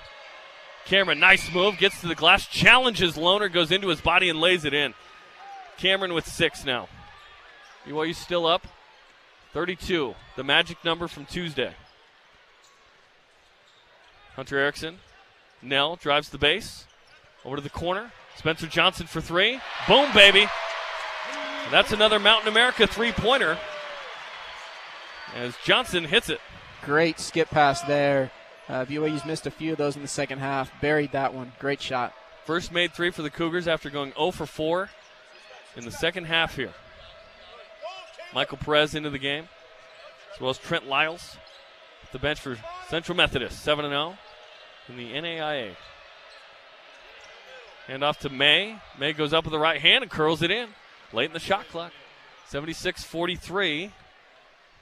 [0.85, 4.64] Cameron, nice move, gets to the glass, challenges Lohner, goes into his body and lays
[4.64, 4.94] it in.
[5.76, 6.88] Cameron with six now.
[7.87, 8.66] BYU still up
[9.52, 11.74] 32, the magic number from Tuesday.
[14.35, 14.98] Hunter Erickson,
[15.62, 16.87] Knell drives the base,
[17.44, 18.12] over to the corner.
[18.37, 19.61] Spencer Johnson for three.
[19.88, 20.42] Boom, baby.
[20.42, 23.59] And that's another Mountain America three pointer
[25.35, 26.40] as Johnson hits it.
[26.83, 28.31] Great skip pass there.
[28.68, 30.71] Uh, BYU's missed a few of those in the second half.
[30.81, 31.53] Buried that one.
[31.59, 32.14] Great shot.
[32.44, 34.90] First made three for the Cougars after going 0 for 4
[35.77, 36.73] in the second half here.
[38.35, 39.49] Michael Perez into the game,
[40.35, 41.37] as well as Trent Lyles
[42.03, 42.57] at the bench for
[42.88, 44.18] Central Methodist, 7 0
[44.88, 45.74] in the NAIA.
[47.87, 48.79] Hand off to May.
[48.98, 50.68] May goes up with the right hand and curls it in
[51.12, 51.92] late in the shot clock.
[52.46, 53.92] 76 43.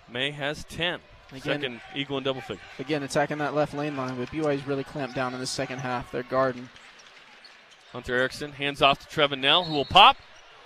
[0.09, 1.01] May has 10.
[1.31, 2.63] Again- Second equal and double figure.
[2.79, 6.11] Again, attacking that left lane line, but BYU's really clamped down in the second half.
[6.13, 6.69] They're guarding.
[7.93, 10.17] Hunter Erickson hands off to Trevin Knell, who will pop,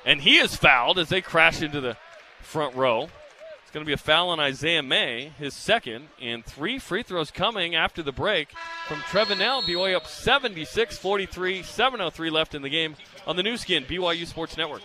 [0.05, 1.97] and he is fouled as they crash into the
[2.43, 3.09] front row.
[3.71, 7.31] It's going to be a foul on Isaiah May, his second, and three free throws
[7.31, 8.49] coming after the break
[8.89, 9.63] from Trevin Knell.
[9.63, 12.97] BYU up 76 43, 7.03 left in the game
[13.29, 14.83] on the new skin, BYU Sports Network.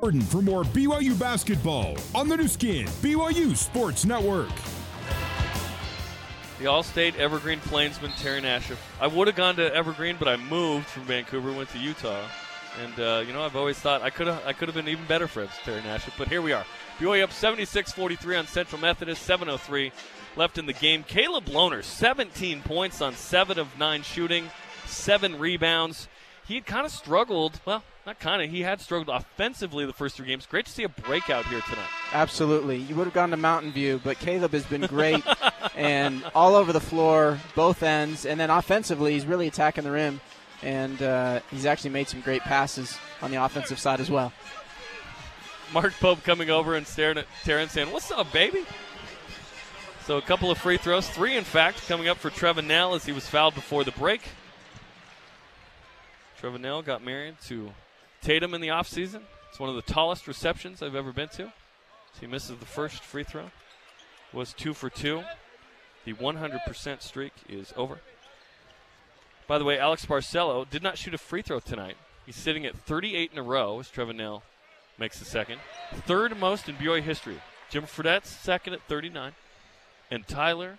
[0.00, 4.52] Jordan for more BYU basketball on the new skin, BYU Sports Network.
[6.60, 8.76] The All-State Evergreen Plainsman Terry Nashif.
[9.00, 12.24] I would have gone to Evergreen, but I moved from Vancouver, went to Utah,
[12.82, 15.04] and uh, you know I've always thought I could have I could have been even
[15.06, 16.12] better for Terry Nashif.
[16.18, 16.64] But here we are.
[16.98, 19.28] BYU up 76-43 on Central Methodist.
[19.28, 19.92] 7:03
[20.36, 21.02] left in the game.
[21.04, 24.50] Caleb Lohner, 17 points on seven of nine shooting,
[24.86, 26.08] seven rebounds.
[26.46, 27.60] He had kind of struggled.
[27.64, 28.50] Well, not kind of.
[28.50, 30.44] He had struggled offensively the first three games.
[30.44, 31.88] Great to see a breakout here tonight.
[32.12, 32.76] Absolutely.
[32.76, 35.24] You would have gone to Mountain View, but Caleb has been great
[35.74, 38.26] and all over the floor, both ends.
[38.26, 40.20] And then offensively, he's really attacking the rim.
[40.64, 44.32] And uh, he's actually made some great passes on the offensive side as well.
[45.72, 48.64] Mark Pope coming over and staring at Terrence saying, What's up, baby?
[50.06, 53.04] So a couple of free throws, three in fact, coming up for Trevin Knell as
[53.04, 54.22] he was fouled before the break.
[56.40, 57.72] Trevin Knell got married to
[58.20, 59.22] Tatum in the offseason.
[59.50, 61.44] It's one of the tallest receptions I've ever been to.
[61.44, 63.50] So he misses the first free throw.
[64.32, 65.22] Was two for two.
[66.04, 68.00] The 100% streak is over.
[69.46, 71.96] By the way, Alex Barcelo did not shoot a free throw tonight.
[72.24, 74.42] He's sitting at 38 in a row as Trevin Knell
[74.98, 75.60] makes the second.
[76.06, 77.40] Third most in BYU history.
[77.70, 79.32] Jimmer Fredette's second at 39.
[80.10, 80.78] And Tyler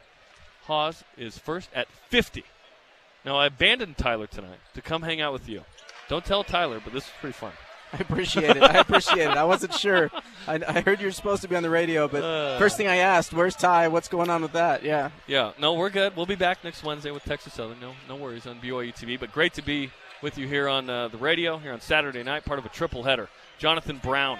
[0.64, 2.44] Haws is first at 50.
[3.24, 5.64] Now, I abandoned Tyler tonight to come hang out with you.
[6.08, 7.52] Don't tell Tyler, but this was pretty fun.
[7.96, 8.64] I appreciate it.
[8.64, 9.38] I appreciate it.
[9.38, 10.12] I wasn't sure.
[10.48, 12.60] I, I heard you're supposed to be on the radio, but Uh.
[12.60, 13.88] first thing I asked, "Where's Ty?
[13.88, 16.16] What's going on with that?" Yeah, Yeah, no, we're good.
[16.16, 17.80] We'll be back next Wednesday with Texas Southern.
[17.80, 19.18] No, no worries on BYU TV.
[19.20, 22.44] But great to be with you here on uh, the radio here on Saturday night,
[22.46, 23.30] part of a triple header.
[23.58, 24.40] Jonathan Brown.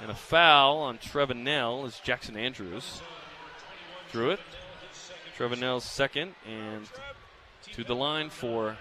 [0.00, 3.00] And a foul on Trevin Knell is Jackson Andrews.
[4.10, 4.40] Drew it.
[5.38, 6.88] Trevin Knell's second and
[7.72, 8.76] to the line for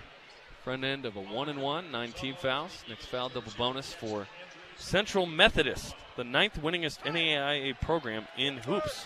[0.64, 2.84] front end of a one and one, nine team fouls.
[2.88, 4.28] Next foul double bonus for
[4.78, 9.06] Central Methodist, the ninth winningest NAIA program in hoops.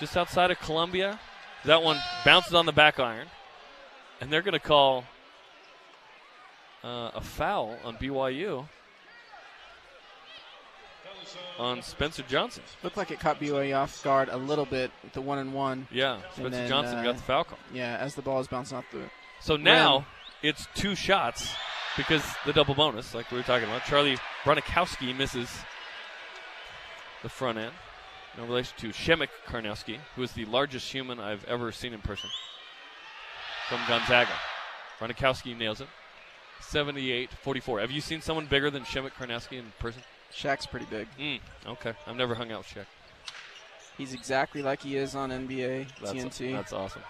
[0.00, 1.18] Just outside of Columbia.
[1.64, 3.28] That one bounces on the back iron.
[4.20, 5.04] And they're going to call
[6.82, 8.66] uh, a foul on BYU
[11.58, 12.62] on Spencer Johnson.
[12.82, 15.86] looked like it caught BYU off guard a little bit with the one and one.
[15.90, 17.58] Yeah, Spencer then, Johnson uh, got the foul call.
[17.72, 19.02] Yeah, as the ball is bouncing off the.
[19.40, 20.06] So now
[20.42, 21.54] it's two shots
[21.96, 23.84] because the double bonus, like we were talking about.
[23.84, 25.48] Charlie Bronikowski misses
[27.22, 27.72] the front end.
[28.38, 32.30] In relation to Przemek Karnowski, who is the largest human I've ever seen in person
[33.68, 34.32] from Gonzaga.
[34.98, 35.88] Bronikowski nails it.
[36.62, 37.80] 78-44.
[37.82, 40.02] Have you seen someone bigger than Przemek Karnowski in person?
[40.32, 41.08] Shaq's pretty big.
[41.20, 41.92] Mm, okay.
[42.06, 42.86] I've never hung out with Shaq.
[43.98, 46.52] He's exactly like he is on NBA That's, TNT.
[46.52, 47.02] that's awesome.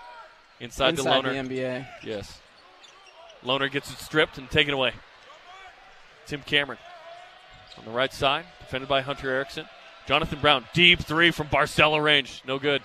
[0.58, 1.48] Inside, Inside to Lohner.
[1.48, 1.86] the NBA.
[2.02, 2.40] Yes.
[3.44, 4.92] Lohner gets it stripped and taken away.
[6.26, 6.78] Tim Cameron
[7.78, 9.66] on the right side, defended by Hunter Erickson.
[10.06, 12.42] Jonathan Brown, deep three from Barcelo range.
[12.46, 12.82] No good.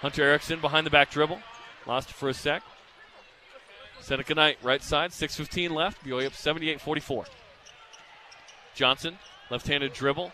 [0.00, 1.40] Hunter Erickson behind the back dribble.
[1.86, 2.62] Lost for a sec.
[4.00, 6.04] Seneca Knight, right side, 6.15 left.
[6.04, 7.24] BYU up 78 44.
[8.74, 9.18] Johnson,
[9.50, 10.32] left handed dribble.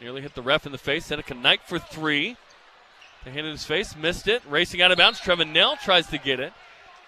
[0.00, 1.06] Nearly hit the ref in the face.
[1.06, 2.36] Seneca Knight for three.
[3.24, 4.42] The hand in his face, missed it.
[4.48, 5.20] Racing out of bounds.
[5.20, 6.52] Trevin Knell tries to get it.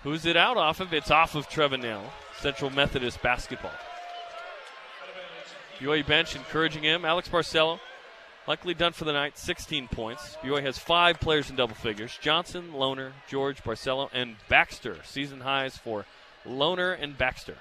[0.03, 0.93] Who's it out off of?
[0.93, 2.13] It's off of Trevin Knell.
[2.41, 3.73] Central Methodist basketball.
[5.79, 7.05] BYU bench encouraging him.
[7.05, 7.81] Alex Barcelo,
[8.47, 10.37] likely done for the night, 16 points.
[10.43, 14.99] BYU has five players in double figures Johnson, Lohner, George, Barcelo, and Baxter.
[15.05, 16.05] Season highs for
[16.47, 17.57] Lohner and Baxter.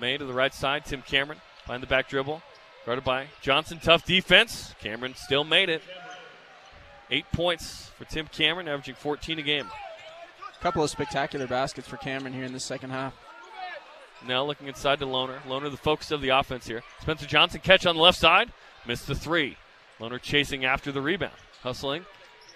[0.00, 2.42] May to the right side, Tim Cameron behind the back dribble.
[2.86, 4.74] Guarded by Johnson, tough defense.
[4.80, 5.82] Cameron still made it.
[7.10, 9.66] Eight points for Tim Cameron, averaging 14 a game.
[10.60, 13.14] Couple of spectacular baskets for Cameron here in the second half.
[14.26, 15.40] Now looking inside to Lohner.
[15.42, 16.82] Lohner, the focus of the offense here.
[17.00, 18.50] Spencer Johnson catch on the left side.
[18.86, 19.56] Missed the three.
[20.00, 21.32] Lohner chasing after the rebound.
[21.62, 22.04] Hustling.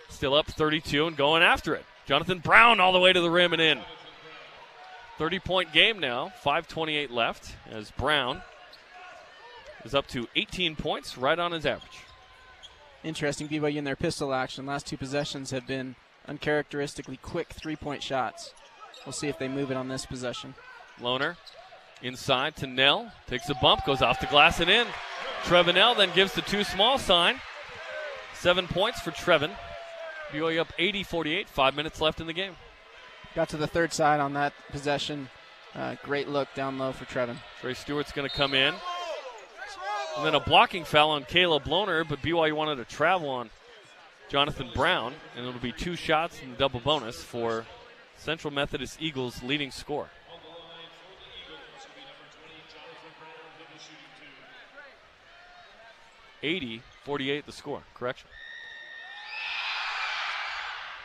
[0.09, 1.85] Still up 32 and going after it.
[2.07, 3.81] Jonathan Brown all the way to the rim and in.
[5.19, 6.33] 30 point game now.
[6.45, 8.43] 5.28 left as Brown
[9.85, 12.01] is up to 18 points, right on his average.
[13.05, 14.67] Interesting, BYU in their pistol action.
[14.67, 18.55] Last two possessions have been uncharacteristically quick three point shots.
[19.05, 20.55] We'll see if they move it on this possession.
[21.01, 21.37] Lohner
[22.03, 23.13] inside to Knell.
[23.27, 24.87] Takes a bump, goes off the glass and in.
[25.45, 27.41] Trevin Knell then gives the two small sign.
[28.35, 29.51] Seven points for Trevin.
[30.31, 32.57] BYU up 80 48, five minutes left in the game.
[33.35, 35.29] Got to the third side on that possession.
[35.75, 37.37] Uh, great look down low for Trevin.
[37.61, 38.75] Trey Stewart's going to come in.
[40.17, 43.49] And then a blocking foul on Caleb Lohner, but BYU wanted to travel on
[44.33, 47.67] Jonathan Brown, and it'll be two shots and double bonus for
[48.17, 50.09] Central Methodist Eagles' leading score.
[56.43, 57.83] Eighty forty-eight the score.
[57.93, 58.27] Correction.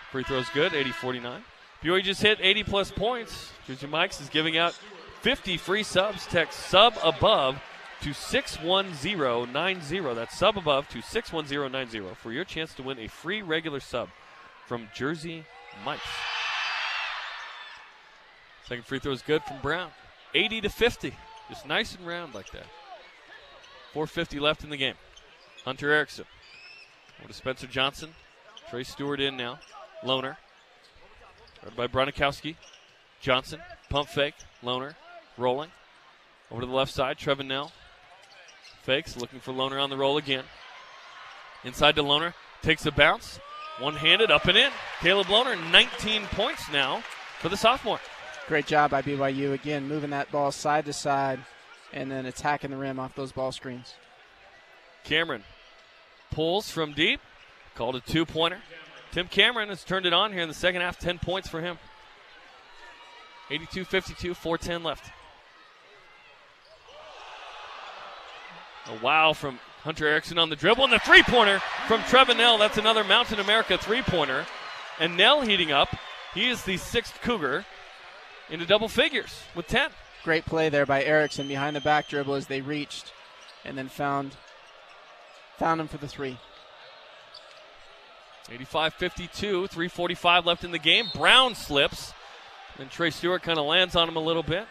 [0.09, 1.43] Free throw's good, 80 49.
[1.83, 3.51] BYU just hit 80 plus points.
[3.67, 4.71] Jersey Mike's is giving out
[5.19, 6.25] 50 free subs.
[6.27, 7.61] Text sub above
[8.01, 10.13] to 61090.
[10.13, 14.09] That's sub above to 61090 for your chance to win a free regular sub
[14.65, 15.45] from Jersey
[15.85, 16.03] Mike's.
[18.67, 19.91] Second free throw is good from Brown.
[20.35, 21.15] 80 to 50.
[21.49, 22.65] Just nice and round like that.
[23.93, 24.95] 450 left in the game.
[25.63, 26.25] Hunter Erickson.
[27.19, 28.13] Over to Spencer Johnson.
[28.69, 29.59] Trey Stewart in now.
[30.03, 30.35] Lohner.
[31.61, 32.55] Guarded by Bronikowski.
[33.21, 33.61] Johnson.
[33.89, 34.35] Pump fake.
[34.61, 34.95] Lohner.
[35.37, 35.71] Rolling.
[36.51, 37.17] Over to the left side.
[37.17, 37.71] Trevin Knell.
[38.87, 39.17] Fakes.
[39.17, 40.45] Looking for Lohner on the roll again.
[41.65, 42.33] Inside to Lohner.
[42.61, 43.37] Takes a bounce.
[43.79, 44.31] One handed.
[44.31, 44.71] Up and in.
[45.01, 45.59] Caleb Lohner.
[45.71, 47.03] 19 points now
[47.39, 47.99] for the sophomore.
[48.47, 51.39] Great job by BYU again, moving that ball side to side
[51.91, 53.93] and then attacking the rim off those ball screens.
[55.03, 55.43] Cameron
[56.31, 57.19] pulls from deep.
[57.75, 58.59] Called a two pointer.
[59.11, 60.97] Tim Cameron has turned it on here in the second half.
[60.97, 61.77] 10 points for him.
[63.51, 65.11] 82 52, 410 left.
[68.89, 70.83] A wow from Hunter Erickson on the dribble.
[70.83, 72.57] And the three pointer from Trevin Knell.
[72.57, 74.45] That's another Mountain America three pointer.
[74.99, 75.89] And Knell heating up.
[76.33, 77.65] He is the sixth Cougar
[78.49, 79.89] into double figures with 10.
[80.23, 83.13] Great play there by Erickson behind the back dribble as they reached
[83.63, 84.35] and then found
[85.57, 86.37] found him for the three.
[88.49, 91.05] 85 52, 345 left in the game.
[91.13, 92.13] Brown slips.
[92.79, 94.67] And Trey Stewart kind of lands on him a little bit.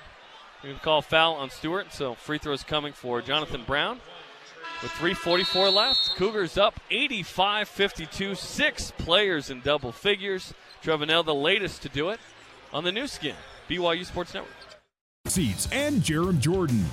[0.63, 4.01] We can call foul on Stewart, so free throws coming for Jonathan Brown.
[4.83, 10.53] With 344 left, Cougars up 85 52, six players in double figures.
[10.83, 12.21] Trevin Knell, the latest to do it
[12.73, 13.35] on the new skin,
[13.69, 14.53] BYU Sports Network.
[15.27, 16.85] Seats and Jarom Jordan.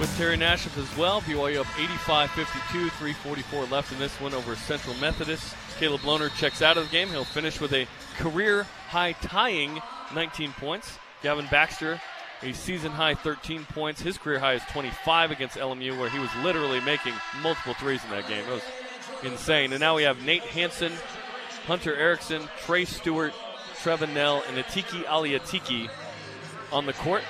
[0.00, 4.56] With Terry Nashif as well, BYU up 85 52, 344 left in this one over
[4.56, 5.54] Central Methodist.
[5.78, 7.08] Caleb Lohner checks out of the game.
[7.08, 7.86] He'll finish with a
[8.16, 9.80] career high tying
[10.14, 10.98] 19 points.
[11.22, 12.00] Gavin Baxter,
[12.42, 14.00] a season high 13 points.
[14.00, 18.10] His career high is 25 against LMU, where he was literally making multiple threes in
[18.10, 18.44] that game.
[18.46, 18.62] It was
[19.22, 19.72] insane.
[19.72, 20.92] And now we have Nate Hanson,
[21.66, 23.32] Hunter Erickson, Trey Stewart,
[23.82, 25.88] Trevin Knell, and Atiki Ally Atiki
[26.72, 27.22] on the court.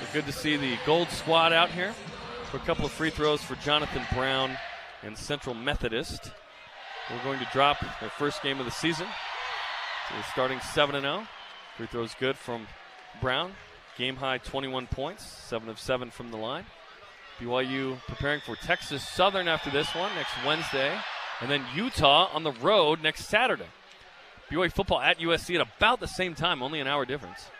[0.00, 1.94] So good to see the gold squad out here
[2.50, 4.56] for a couple of free throws for Jonathan Brown
[5.02, 6.30] and Central Methodist.
[7.10, 9.06] We're going to drop their first game of the season.
[10.08, 11.26] So we're starting 7 0.
[11.76, 12.66] Free throws good from
[13.20, 13.52] Brown.
[13.96, 16.64] Game high 21 points, 7 of 7 from the line.
[17.38, 20.96] BYU preparing for Texas Southern after this one next Wednesday,
[21.40, 23.66] and then Utah on the road next Saturday.
[24.50, 27.50] BYU football at USC at about the same time, only an hour difference.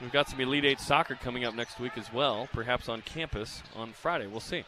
[0.00, 3.62] We've got some Elite Eight soccer coming up next week as well, perhaps on campus
[3.74, 4.26] on Friday.
[4.26, 4.64] We'll see.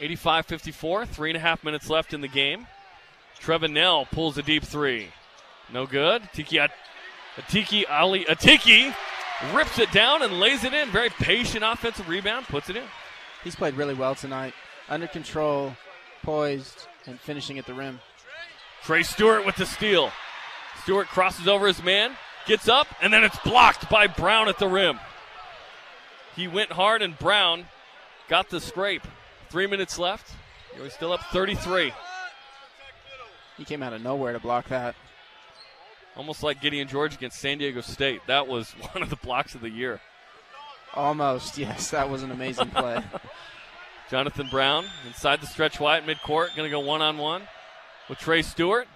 [0.00, 2.66] 85 54, three and a half minutes left in the game.
[3.40, 5.08] Trevin Knell pulls a deep three.
[5.72, 6.28] No good.
[6.32, 6.58] Tiki
[7.36, 8.94] Atiki Ally Atiki
[9.54, 10.88] rips it down and lays it in.
[10.90, 12.84] Very patient offensive rebound, puts it in.
[13.44, 14.54] He's played really well tonight.
[14.88, 15.76] Under control,
[16.22, 18.00] poised, and finishing at the rim.
[18.82, 20.10] Trey Stewart with the steal.
[20.82, 22.16] Stewart crosses over his man,
[22.46, 24.98] gets up, and then it's blocked by Brown at the rim.
[26.34, 27.66] He went hard, and Brown
[28.28, 29.06] got the scrape.
[29.50, 30.32] Three minutes left.
[30.80, 31.92] He's still up 33.
[33.56, 34.94] He came out of nowhere to block that.
[36.16, 38.20] Almost like Gideon George against San Diego State.
[38.26, 40.00] That was one of the blocks of the year.
[40.94, 41.90] Almost, yes.
[41.90, 43.02] That was an amazing play.
[44.10, 47.42] Jonathan Brown inside the stretch wide midcourt, going to go one on one
[48.08, 48.88] with Trey Stewart.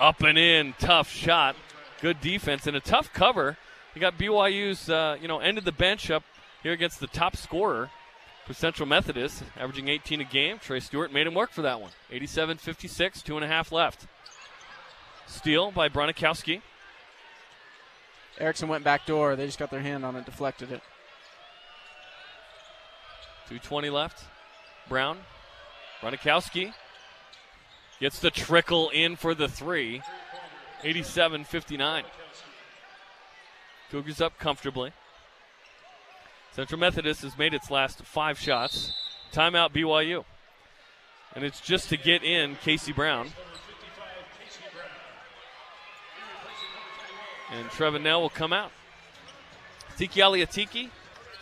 [0.00, 1.54] Up and in, tough shot.
[2.00, 3.58] Good defense and a tough cover.
[3.94, 6.24] You got BYU's, uh, you know, end of the bench up
[6.62, 7.90] here against the top scorer
[8.46, 10.58] for Central Methodist, averaging 18 a game.
[10.58, 11.90] Trey Stewart made him work for that one.
[12.10, 14.06] 87 56, two and a half left.
[15.32, 16.60] Steal by Bronikowski.
[18.38, 19.34] Erickson went back door.
[19.34, 20.82] They just got their hand on it, deflected it.
[23.50, 24.24] 2.20 left.
[24.88, 25.18] Brown.
[26.00, 26.72] Bronikowski
[28.00, 30.02] Gets the trickle in for the three.
[30.82, 32.04] 87 59.
[33.90, 34.92] Cougars up comfortably.
[36.52, 38.92] Central Methodist has made its last five shots.
[39.32, 40.24] Timeout BYU.
[41.34, 43.30] And it's just to get in Casey Brown.
[47.58, 48.72] And Trevin Knell will come out.
[49.96, 50.88] Tiki Ally Atiki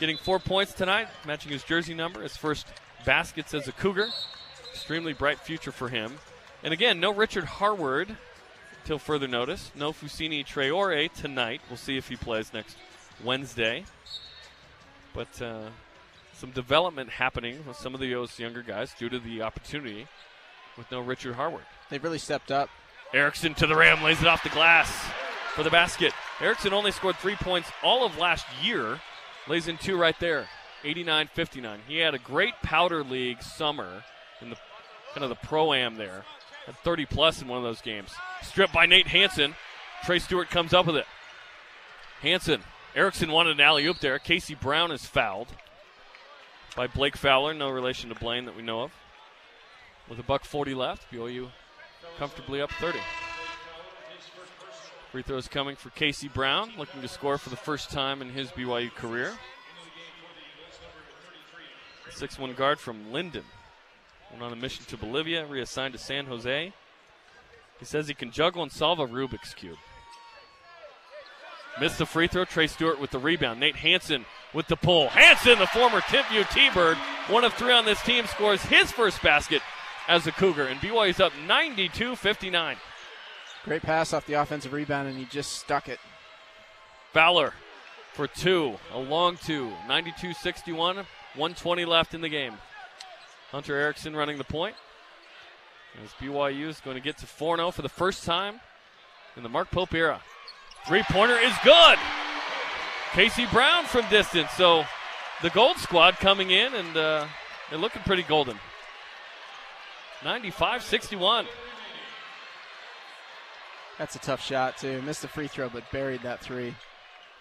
[0.00, 2.66] getting four points tonight, matching his jersey number, his first
[3.04, 4.08] baskets as a Cougar.
[4.72, 6.18] Extremely bright future for him.
[6.62, 8.16] And again, no Richard Harward
[8.84, 9.70] till further notice.
[9.74, 11.60] No Fousseyni Traore tonight.
[11.68, 12.76] We'll see if he plays next
[13.22, 13.84] Wednesday.
[15.14, 15.68] But uh,
[16.34, 20.06] some development happening with some of those younger guys due to the opportunity
[20.76, 21.64] with no Richard Harward.
[21.88, 22.68] They've really stepped up.
[23.12, 25.10] Erickson to the rim, lays it off the glass
[25.54, 26.12] for the basket.
[26.40, 29.00] Erickson only scored three points all of last year,
[29.48, 30.48] lays in two right there.
[30.84, 31.80] 89 59.
[31.86, 34.02] He had a great powder league summer
[34.40, 34.56] in the
[35.12, 36.24] kind of the pro am there.
[36.66, 38.10] Had 30 plus in one of those games.
[38.42, 39.54] Stripped by Nate Hanson.
[40.04, 41.06] Trey Stewart comes up with it.
[42.22, 42.62] Hanson.
[42.94, 44.18] Erickson wanted an alley oop there.
[44.18, 45.48] Casey Brown is fouled
[46.76, 47.54] by Blake Fowler.
[47.54, 48.92] No relation to Blaine that we know of.
[50.08, 51.50] With a buck 40 left, BYU
[52.18, 52.98] comfortably up 30.
[55.10, 58.50] Free throws coming for Casey Brown, looking to score for the first time in his
[58.52, 59.32] BYU career.
[62.10, 63.44] 6 1 guard from Linden.
[64.30, 66.72] Went on a mission to Bolivia, reassigned to San Jose.
[67.80, 69.78] He says he can juggle and solve a Rubik's Cube.
[71.80, 72.44] Missed the free throw.
[72.44, 73.58] Trey Stewart with the rebound.
[73.58, 75.08] Nate Hanson with the pull.
[75.08, 76.98] Hanson, the former Timpview T-Bird,
[77.28, 79.62] one of three on this team, scores his first basket
[80.06, 80.66] as a Cougar.
[80.66, 82.76] And BYU's up 92-59.
[83.64, 85.98] Great pass off the offensive rebound, and he just stuck it.
[87.12, 87.52] Fowler
[88.14, 92.54] for two, a long two, 92-61, 120 left in the game.
[93.50, 94.74] Hunter Erickson running the point.
[96.02, 98.60] As BYU is going to get to 4 0 for the first time
[99.36, 100.20] in the Mark Pope era.
[100.86, 101.98] Three pointer is good.
[103.12, 104.50] Casey Brown from distance.
[104.52, 104.84] So
[105.42, 107.26] the Gold Squad coming in, and uh,
[107.68, 108.58] they're looking pretty golden.
[110.24, 111.46] 95 61.
[114.00, 115.02] That's a tough shot, too.
[115.02, 116.74] Missed the free throw, but buried that three.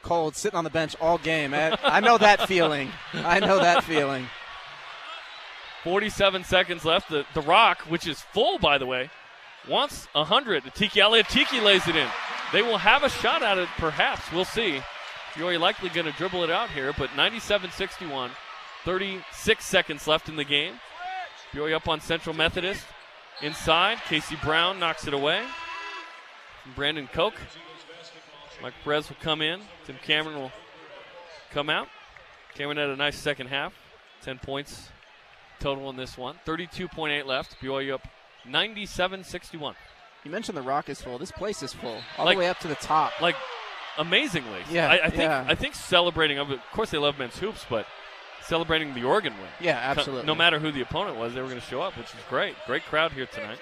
[0.01, 1.53] Cold, sitting on the bench all game.
[1.53, 2.91] I know that feeling.
[3.14, 4.28] I know that feeling.
[5.86, 7.07] 47 seconds left.
[7.07, 9.10] The, the Rock, which is full, by the way,
[9.70, 10.76] wants 100.
[10.76, 12.10] Tiki Ally Atiki lays it in.
[12.51, 14.30] They will have a shot at it, perhaps.
[14.34, 14.82] We'll see.
[15.38, 18.32] You're likely going to dribble it out here, but 97 61.
[18.84, 20.74] 36 seconds left in the game.
[21.53, 22.86] BYU up on Central Methodist.
[23.41, 25.45] Inside, Casey Brown knocks it away.
[26.76, 27.34] Brandon Koch.
[28.61, 29.61] Mike Perez will come in.
[29.86, 30.51] Tim Cameron will
[31.51, 31.88] come out.
[32.55, 33.74] Cameron had a nice second half.
[34.22, 34.89] 10 points
[35.59, 36.36] total in this one.
[36.45, 37.55] 32.8 left.
[37.61, 38.07] BYU up
[38.45, 39.76] 97 61.
[40.24, 41.17] You mentioned the Rock is full.
[41.17, 43.22] This place is full, all like, the way up to the top.
[43.22, 43.36] Like
[43.97, 44.59] amazingly.
[44.70, 45.45] Yeah, I, I think yeah.
[45.47, 46.39] I think celebrating.
[46.39, 47.86] Of course, they love men's hoops, but
[48.43, 49.47] celebrating the Oregon win.
[49.61, 50.26] Yeah, absolutely.
[50.26, 52.55] No matter who the opponent was, they were going to show up, which is great.
[52.65, 53.59] Great crowd here tonight.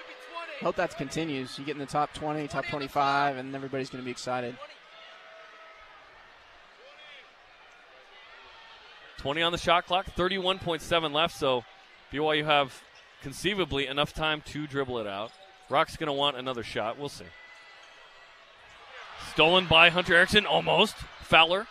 [0.60, 1.58] Hope that continues.
[1.58, 4.56] You get in the top 20, top 25, and everybody's going to be excited.
[9.18, 11.64] 20 on the shot clock, 31.7 left, so
[12.12, 12.82] BYU have
[13.22, 15.32] conceivably enough time to dribble it out.
[15.68, 16.98] Rock's going to want another shot.
[16.98, 17.24] We'll see.
[19.32, 20.94] Stolen by Hunter Erickson, almost.
[21.22, 21.66] Fowler.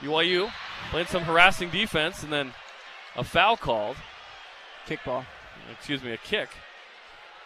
[0.00, 0.52] BYU
[0.90, 2.52] playing some harassing defense, and then
[3.16, 3.96] a foul called.
[4.86, 5.24] Kickball.
[5.72, 6.50] Excuse me, a kick.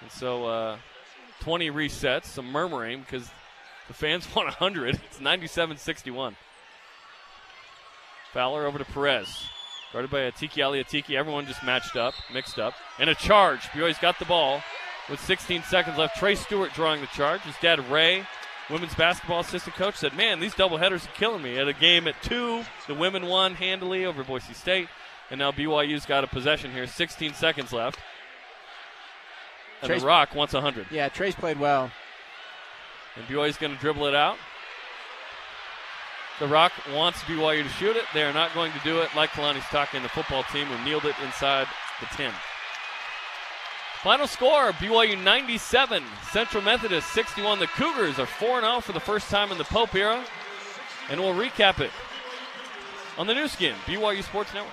[0.03, 0.77] And so uh,
[1.41, 3.31] 20 resets, some murmuring because
[3.89, 5.01] the fans want 100.
[5.07, 6.37] It's 97 61.
[8.33, 9.47] Fowler over to Perez.
[9.93, 11.17] Guarded by Atiki Ally Atiki.
[11.17, 12.75] Everyone just matched up, mixed up.
[12.99, 13.61] And a charge.
[13.73, 14.63] BYU's got the ball
[15.11, 16.17] with 16 seconds left.
[16.17, 17.43] Trey Stewart drawing the charge.
[17.43, 18.27] His dad, Ray,
[18.71, 21.59] women's basketball assistant coach, said, Man, these doubleheaders are killing me.
[21.59, 24.89] At a game at two, the women won handily over Boise State.
[25.31, 26.87] And now BYU's got a possession here.
[26.87, 27.99] 16 seconds left.
[29.83, 30.87] And Trey's- the Rock wants 100.
[30.91, 31.91] Yeah, Trey's played well.
[33.17, 34.39] And BYU's going to dribble it out.
[36.41, 38.05] The Rock wants BYU to shoot it.
[38.15, 41.05] They are not going to do it like Kalani's talking, the football team who kneeled
[41.05, 41.67] it inside
[42.01, 42.33] the 10.
[44.03, 46.03] Final score BYU 97,
[46.33, 47.59] Central Methodist 61.
[47.61, 50.25] The Cougars are 4 0 for the first time in the Pope era.
[51.11, 51.91] And we'll recap it
[53.19, 54.73] on the new skin, BYU Sports Network.